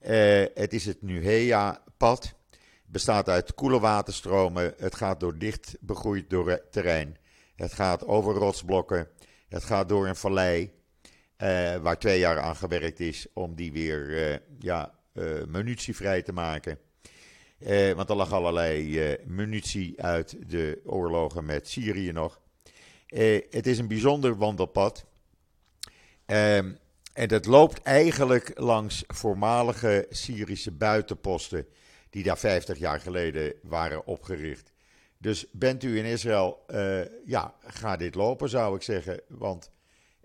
Uh, 0.00 0.44
het 0.54 0.72
is 0.72 0.86
het 0.86 1.02
Nuhea-pad. 1.02 2.34
Bestaat 2.86 3.28
uit 3.28 3.54
koele 3.54 3.80
waterstromen. 3.80 4.74
Het 4.76 4.94
gaat 4.94 5.20
door 5.20 5.38
dicht 5.38 5.76
begroeid 5.80 6.30
door 6.30 6.62
terrein. 6.70 7.16
Het 7.56 7.72
gaat 7.72 8.06
over 8.06 8.34
rotsblokken. 8.34 9.08
Het 9.48 9.64
gaat 9.64 9.88
door 9.88 10.06
een 10.06 10.16
vallei. 10.16 10.72
Uh, 11.42 11.76
waar 11.76 11.98
twee 11.98 12.18
jaar 12.18 12.40
aan 12.40 12.56
gewerkt 12.56 13.00
is 13.00 13.26
om 13.32 13.54
die 13.54 13.72
weer 13.72 14.40
ja, 14.58 14.94
munitievrij 15.46 16.22
te 16.22 16.32
maken. 16.32 16.78
Eh, 17.64 17.92
want 17.92 18.10
er 18.10 18.16
lag 18.16 18.32
allerlei 18.32 19.00
eh, 19.00 19.26
munitie 19.26 20.02
uit 20.02 20.36
de 20.50 20.80
oorlogen 20.84 21.44
met 21.44 21.68
Syrië 21.68 22.12
nog. 22.12 22.40
Eh, 23.06 23.40
het 23.50 23.66
is 23.66 23.78
een 23.78 23.88
bijzonder 23.88 24.36
wandelpad. 24.36 25.04
Ehm, 26.26 26.72
en 27.12 27.30
het 27.30 27.46
loopt 27.46 27.82
eigenlijk 27.82 28.58
langs 28.58 29.04
voormalige 29.06 30.06
Syrische 30.10 30.70
buitenposten. 30.70 31.66
die 32.10 32.22
daar 32.22 32.38
50 32.38 32.78
jaar 32.78 33.00
geleden 33.00 33.54
waren 33.62 34.06
opgericht. 34.06 34.72
Dus 35.18 35.46
bent 35.52 35.82
u 35.82 35.98
in 35.98 36.04
Israël, 36.04 36.64
ja, 37.26 37.54
ga 37.66 37.96
dit 37.96 38.14
lopen 38.14 38.48
zou 38.48 38.76
ik 38.76 38.82
zeggen. 38.82 39.20
Want 39.28 39.70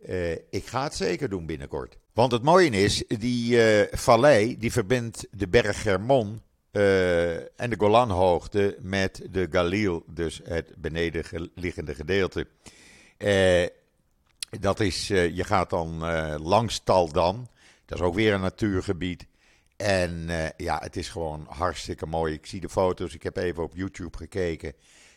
uh, 0.05 0.31
ik 0.31 0.65
ga 0.65 0.83
het 0.83 0.95
zeker 0.95 1.29
doen 1.29 1.45
binnenkort. 1.45 1.97
Want 2.13 2.31
het 2.31 2.43
mooie 2.43 2.69
is, 2.69 3.03
die 3.07 3.55
uh, 3.55 3.87
vallei 3.91 4.57
die 4.57 4.71
verbindt 4.71 5.27
de 5.31 5.47
berg 5.47 5.83
Hermon 5.83 6.41
uh, 6.71 7.35
en 7.35 7.69
de 7.69 7.75
Golanhoogte 7.77 8.77
met 8.81 9.27
de 9.31 9.47
Galil, 9.51 10.03
dus 10.07 10.41
het 10.43 10.73
beneden 10.77 11.51
liggende 11.55 11.95
gedeelte. 11.95 12.47
Dat 14.59 14.79
is, 14.79 15.07
je 15.07 15.43
gaat 15.43 15.69
dan 15.69 15.99
langs 16.41 16.79
Taldan, 16.79 17.49
dat 17.85 17.99
is 17.99 18.05
ook 18.05 18.15
weer 18.15 18.33
een 18.33 18.41
natuurgebied. 18.41 19.25
En 19.75 20.27
ja, 20.57 20.79
het 20.79 20.95
is 20.95 21.09
gewoon 21.09 21.45
hartstikke 21.49 22.05
mooi. 22.05 22.33
Ik 22.33 22.45
zie 22.45 22.61
de 22.61 22.69
foto's, 22.69 23.13
ik 23.13 23.23
heb 23.23 23.37
even 23.37 23.63
op 23.63 23.75
YouTube 23.75 24.17
gekeken 24.17 24.73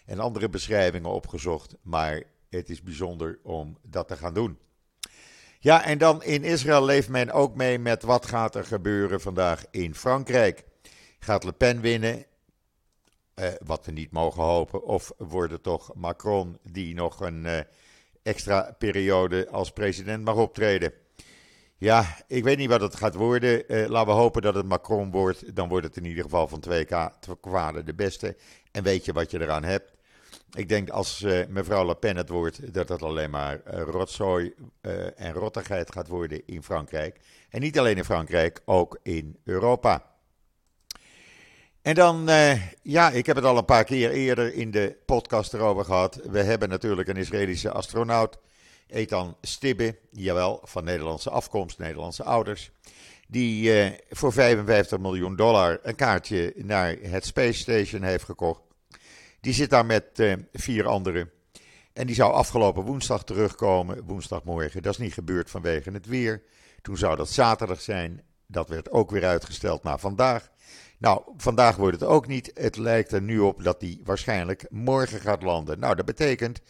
en 0.07 0.19
andere 0.19 0.49
beschrijvingen 0.49 1.11
opgezocht. 1.11 1.75
Maar 1.83 2.23
het 2.51 2.71
is 2.71 2.83
bijzonder 2.83 3.39
om 3.43 3.79
dat 3.83 4.09
te 4.09 4.17
gaan 4.17 4.35
doen. 4.35 4.59
Ja, 5.63 5.85
en 5.85 5.99
dan 5.99 6.23
in 6.23 6.45
Israël 6.45 6.85
leeft 6.85 7.09
men 7.09 7.31
ook 7.31 7.55
mee 7.55 7.79
met 7.79 8.03
wat 8.03 8.27
gaat 8.27 8.55
er 8.55 8.65
gebeuren 8.65 9.21
vandaag 9.21 9.65
in 9.71 9.95
Frankrijk. 9.95 10.65
Gaat 11.19 11.45
Le 11.45 11.53
Pen 11.53 11.81
winnen? 11.81 12.25
Uh, 13.35 13.49
wat 13.65 13.87
we 13.87 13.93
niet 13.93 14.11
mogen 14.11 14.43
hopen. 14.43 14.83
Of 14.85 15.13
wordt 15.19 15.53
het 15.53 15.63
toch 15.63 15.95
Macron 15.95 16.59
die 16.63 16.95
nog 16.95 17.21
een 17.21 17.45
uh, 17.45 17.59
extra 18.23 18.75
periode 18.79 19.49
als 19.51 19.73
president 19.73 20.25
mag 20.25 20.37
optreden? 20.37 20.93
Ja, 21.77 22.17
ik 22.27 22.45
weet 22.45 22.59
niet 22.59 22.69
wat 22.69 22.81
het 22.81 22.97
gaat 22.97 23.15
worden. 23.15 23.65
Uh, 23.75 23.89
laten 23.89 24.15
we 24.15 24.21
hopen 24.21 24.43
dat 24.43 24.55
het 24.55 24.67
Macron 24.67 25.11
wordt. 25.11 25.57
Dan 25.57 25.69
wordt 25.69 25.87
het 25.87 25.97
in 25.97 26.05
ieder 26.05 26.23
geval 26.25 26.49
van 26.49 26.61
twee 26.61 26.87
kwaden 27.41 27.87
de 27.87 27.95
beste. 27.95 28.37
En 28.73 28.83
weet 28.83 29.05
je 29.05 29.13
wat 29.13 29.31
je 29.31 29.41
eraan 29.41 29.65
hebt. 29.65 29.93
Ik 30.53 30.69
denk 30.69 30.91
als 30.91 31.23
uh, 31.23 31.47
mevrouw 31.49 31.87
Le 31.87 31.95
Pen 31.95 32.17
het 32.17 32.29
wordt, 32.29 32.75
dat 32.75 32.89
het 32.89 33.03
alleen 33.03 33.31
maar 33.31 33.61
uh, 33.75 33.81
rotzooi 33.83 34.55
uh, 34.83 35.21
en 35.21 35.33
rottigheid 35.33 35.93
gaat 35.93 36.09
worden 36.09 36.43
in 36.47 36.63
Frankrijk. 36.63 37.21
En 37.51 37.61
niet 37.61 37.79
alleen 37.79 37.97
in 37.97 38.05
Frankrijk, 38.05 38.61
ook 38.65 38.99
in 39.03 39.37
Europa. 39.45 40.05
En 41.83 41.95
dan, 41.95 42.29
ja, 42.83 43.11
ik 43.11 43.27
heb 43.27 43.37
het 43.37 43.45
al 43.45 43.57
een 43.57 43.65
paar 43.65 43.85
keer 43.85 44.11
eerder 44.11 44.55
in 44.55 44.71
de 44.71 44.97
podcast 45.07 45.55
erover 45.55 45.85
gehad. 45.85 46.21
We 46.31 46.43
hebben 46.43 46.69
natuurlijk 46.69 47.09
een 47.09 47.17
Israëlische 47.17 47.71
astronaut, 47.71 48.39
Ethan 48.87 49.37
Stibbe, 49.41 49.99
jawel, 50.11 50.61
van 50.65 50.85
Nederlandse 50.85 51.31
afkomst, 51.31 51.79
Nederlandse 51.79 52.25
ouders. 52.25 52.71
Die 53.29 53.73
voor 54.11 54.33
55 54.33 54.99
miljoen 54.99 55.37
dollar 55.37 55.79
een 55.83 55.95
kaartje 55.95 56.53
naar 56.57 56.97
het 57.03 57.25
Space 57.25 57.59
Station 57.59 58.03
heeft 58.03 58.25
gekocht. 58.25 58.61
Die 59.41 59.53
zit 59.53 59.71
daar 59.71 59.87
met 59.87 60.05
uh, 60.17 60.35
vier 60.53 60.87
anderen. 60.87 61.31
En 61.93 62.07
die 62.07 62.15
zou 62.15 62.33
afgelopen 62.33 62.83
woensdag 62.83 63.25
terugkomen, 63.25 64.03
woensdagmorgen. 64.05 64.83
Dat 64.83 64.93
is 64.93 64.99
niet 64.99 65.15
gebeurd 65.15 65.51
vanwege 65.51 65.91
het 65.91 66.07
weer. 66.07 66.43
Toen 66.83 66.97
zou 66.97 67.17
dat 67.17 67.31
zaterdag 67.31 67.81
zijn. 67.81 68.23
Dat 68.47 68.69
werd 68.69 68.91
ook 68.91 69.11
weer 69.11 69.25
uitgesteld 69.25 69.83
naar 69.83 69.99
vandaag. 69.99 70.51
Nou, 70.99 71.23
vandaag 71.37 71.77
wordt 71.77 72.01
het 72.01 72.09
ook 72.09 72.27
niet. 72.27 72.51
Het 72.55 72.77
lijkt 72.77 73.13
er 73.13 73.23
nu 73.23 73.39
op 73.39 73.65
dat 73.65 73.81
hij 73.81 74.01
waarschijnlijk 74.05 74.67
morgen 74.71 75.21
gaat 75.21 75.43
landen. 75.43 75.79
Nou, 75.79 75.95
dat 75.95 76.05
betekent 76.05 76.61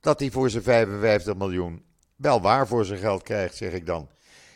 dat 0.00 0.20
hij 0.20 0.30
voor 0.30 0.50
zijn 0.50 0.62
55 0.62 1.36
miljoen 1.36 1.82
wel 2.16 2.40
waar 2.40 2.66
voor 2.66 2.84
zijn 2.84 2.98
geld 2.98 3.22
krijgt, 3.22 3.56
zeg 3.56 3.72
ik 3.72 3.86
dan. 3.86 4.08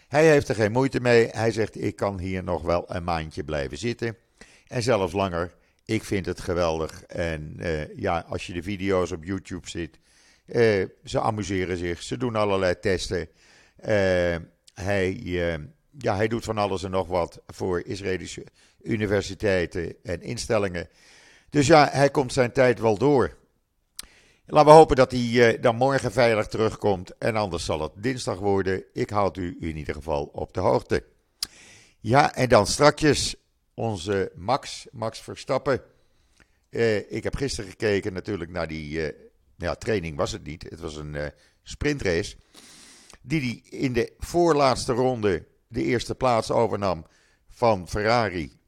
Hij 0.08 0.28
heeft 0.28 0.48
er 0.48 0.54
geen 0.54 0.72
moeite 0.72 1.00
mee. 1.00 1.28
Hij 1.28 1.50
zegt: 1.50 1.82
Ik 1.82 1.96
kan 1.96 2.18
hier 2.18 2.44
nog 2.44 2.62
wel 2.62 2.84
een 2.86 3.04
maandje 3.04 3.44
blijven 3.44 3.78
zitten. 3.78 4.16
En 4.66 4.82
zelfs 4.82 5.12
langer. 5.12 5.54
Ik 5.84 6.04
vind 6.04 6.26
het 6.26 6.40
geweldig. 6.40 7.02
En 7.02 7.56
uh, 7.60 7.96
ja, 7.96 8.24
als 8.28 8.46
je 8.46 8.52
de 8.52 8.62
video's 8.62 9.12
op 9.12 9.24
YouTube 9.24 9.70
ziet, 9.70 9.98
uh, 10.46 10.86
ze 11.04 11.20
amuseren 11.20 11.76
zich. 11.76 12.02
Ze 12.02 12.16
doen 12.16 12.36
allerlei 12.36 12.78
testen. 12.80 13.28
Uh, 13.80 14.36
hij, 14.74 15.20
ja, 15.98 16.16
hij 16.16 16.28
doet 16.28 16.44
van 16.44 16.58
alles 16.58 16.82
en 16.82 16.90
nog 16.90 17.06
wat 17.06 17.42
voor 17.46 17.86
Israëlische 17.86 18.44
universiteiten 18.82 19.94
en 20.02 20.22
instellingen. 20.22 20.88
Dus 21.50 21.66
ja, 21.66 21.88
hij 21.92 22.10
komt 22.10 22.32
zijn 22.32 22.52
tijd 22.52 22.80
wel 22.80 22.98
door. 22.98 23.36
Laten 24.46 24.70
we 24.70 24.76
hopen 24.76 24.96
dat 24.96 25.10
hij 25.10 25.60
dan 25.60 25.76
morgen 25.76 26.12
veilig 26.12 26.46
terugkomt. 26.46 27.18
En 27.18 27.36
anders 27.36 27.64
zal 27.64 27.80
het 27.80 27.92
dinsdag 27.96 28.38
worden. 28.38 28.84
Ik 28.92 29.10
houd 29.10 29.36
u 29.36 29.56
in 29.60 29.76
ieder 29.76 29.94
geval 29.94 30.24
op 30.24 30.52
de 30.52 30.60
hoogte. 30.60 31.04
Ja, 32.00 32.34
en 32.34 32.48
dan 32.48 32.66
strakjes 32.66 33.36
onze 33.74 34.32
Max, 34.34 34.86
Max 34.92 35.20
Verstappen. 35.20 35.82
Uh, 36.70 37.12
ik 37.12 37.22
heb 37.22 37.34
gisteren 37.34 37.70
gekeken 37.70 38.12
natuurlijk 38.12 38.50
naar 38.50 38.68
die 38.68 38.98
uh, 38.98 39.18
ja, 39.56 39.74
training 39.74 40.16
was 40.16 40.32
het 40.32 40.44
niet. 40.44 40.62
Het 40.62 40.80
was 40.80 40.96
een 40.96 41.14
uh, 41.14 41.26
sprintrace. 41.62 42.36
Die 43.22 43.40
hij 43.40 43.78
in 43.80 43.92
de 43.92 44.12
voorlaatste 44.18 44.92
ronde 44.92 45.46
de 45.68 45.82
eerste 45.82 46.14
plaats 46.14 46.50
overnam 46.50 47.06
van 47.48 47.88
Ferrari. 47.88 48.58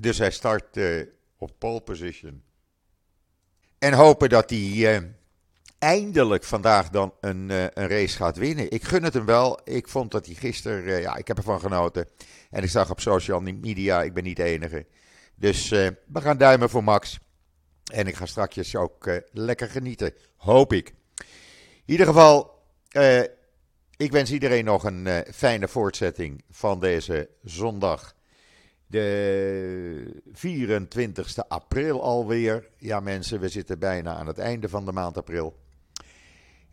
Dus 0.00 0.18
hij 0.18 0.30
start 0.30 0.78
op 1.36 1.52
pole 1.58 1.80
position. 1.80 2.42
En 3.78 3.92
hopen 3.92 4.28
dat 4.28 4.50
hij 4.50 5.12
eindelijk 5.80 6.44
vandaag 6.44 6.88
dan 6.88 7.14
een, 7.20 7.50
een, 7.50 7.88
race 7.88 8.16
gaat 8.16 8.36
winnen. 8.36 8.70
Ik 8.70 8.84
gun 8.84 9.02
het 9.02 9.14
hem 9.14 9.24
wel. 9.24 9.60
Ik 9.64 9.88
vond 9.88 10.10
dat 10.10 10.26
hij 10.26 10.34
gisteren, 10.34 11.00
ja, 11.00 11.16
ik 11.16 11.28
heb 11.28 11.36
ervan 11.36 11.60
genoten. 11.60 12.08
En 12.50 12.62
ik 12.62 12.68
zag 12.68 12.90
op 12.90 13.00
social 13.00 13.40
media, 13.40 14.02
ik 14.02 14.14
ben 14.14 14.24
niet 14.24 14.36
de 14.36 14.42
enige. 14.42 14.86
Dus 15.34 15.70
uh, 15.70 15.88
we 16.06 16.20
gaan 16.20 16.38
duimen 16.38 16.70
voor 16.70 16.84
Max. 16.84 17.18
En 17.92 18.06
ik 18.06 18.14
ga 18.14 18.26
straks 18.26 18.76
ook 18.76 19.22
lekker 19.32 19.68
genieten, 19.68 20.14
hoop 20.36 20.72
ik. 20.72 20.88
In 21.84 21.96
ieder 21.96 22.06
geval, 22.06 22.62
ik 23.96 24.12
wens 24.12 24.32
iedereen 24.32 24.64
nog 24.64 24.84
een 24.84 25.24
fijne 25.32 25.68
voortzetting 25.68 26.44
van 26.50 26.80
deze 26.80 27.28
zondag. 27.42 28.14
De 28.86 30.22
24 30.32 31.48
april 31.48 32.02
alweer. 32.02 32.68
Ja 32.76 33.00
mensen, 33.00 33.40
we 33.40 33.48
zitten 33.48 33.78
bijna 33.78 34.14
aan 34.14 34.26
het 34.26 34.38
einde 34.38 34.68
van 34.68 34.84
de 34.84 34.92
maand 34.92 35.16
april. 35.16 35.56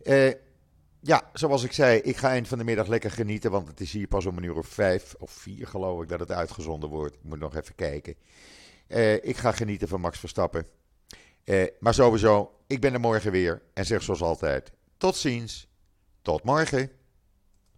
Eh 0.02 0.32
ja, 1.00 1.30
zoals 1.32 1.64
ik 1.64 1.72
zei, 1.72 1.98
ik 1.98 2.16
ga 2.16 2.28
eind 2.28 2.48
van 2.48 2.58
de 2.58 2.64
middag 2.64 2.86
lekker 2.86 3.10
genieten, 3.10 3.50
want 3.50 3.68
het 3.68 3.80
is 3.80 3.92
hier 3.92 4.06
pas 4.06 4.26
om 4.26 4.36
een 4.36 4.42
uur 4.42 4.56
of 4.56 4.66
vijf 4.66 5.14
of 5.18 5.30
vier 5.30 5.66
geloof 5.66 6.02
ik 6.02 6.08
dat 6.08 6.20
het 6.20 6.30
uitgezonden 6.30 6.88
wordt. 6.88 7.14
Ik 7.14 7.24
moet 7.24 7.38
nog 7.38 7.56
even 7.56 7.74
kijken. 7.74 8.14
Uh, 8.88 9.14
ik 9.14 9.36
ga 9.36 9.52
genieten 9.52 9.88
van 9.88 10.00
Max 10.00 10.18
Verstappen. 10.18 10.66
Uh, 11.44 11.66
maar 11.80 11.94
sowieso, 11.94 12.52
ik 12.66 12.80
ben 12.80 12.92
er 12.92 13.00
morgen 13.00 13.32
weer 13.32 13.62
en 13.74 13.86
zeg 13.86 14.02
zoals 14.02 14.22
altijd, 14.22 14.72
tot 14.96 15.16
ziens, 15.16 15.68
tot 16.22 16.44
morgen. 16.44 16.90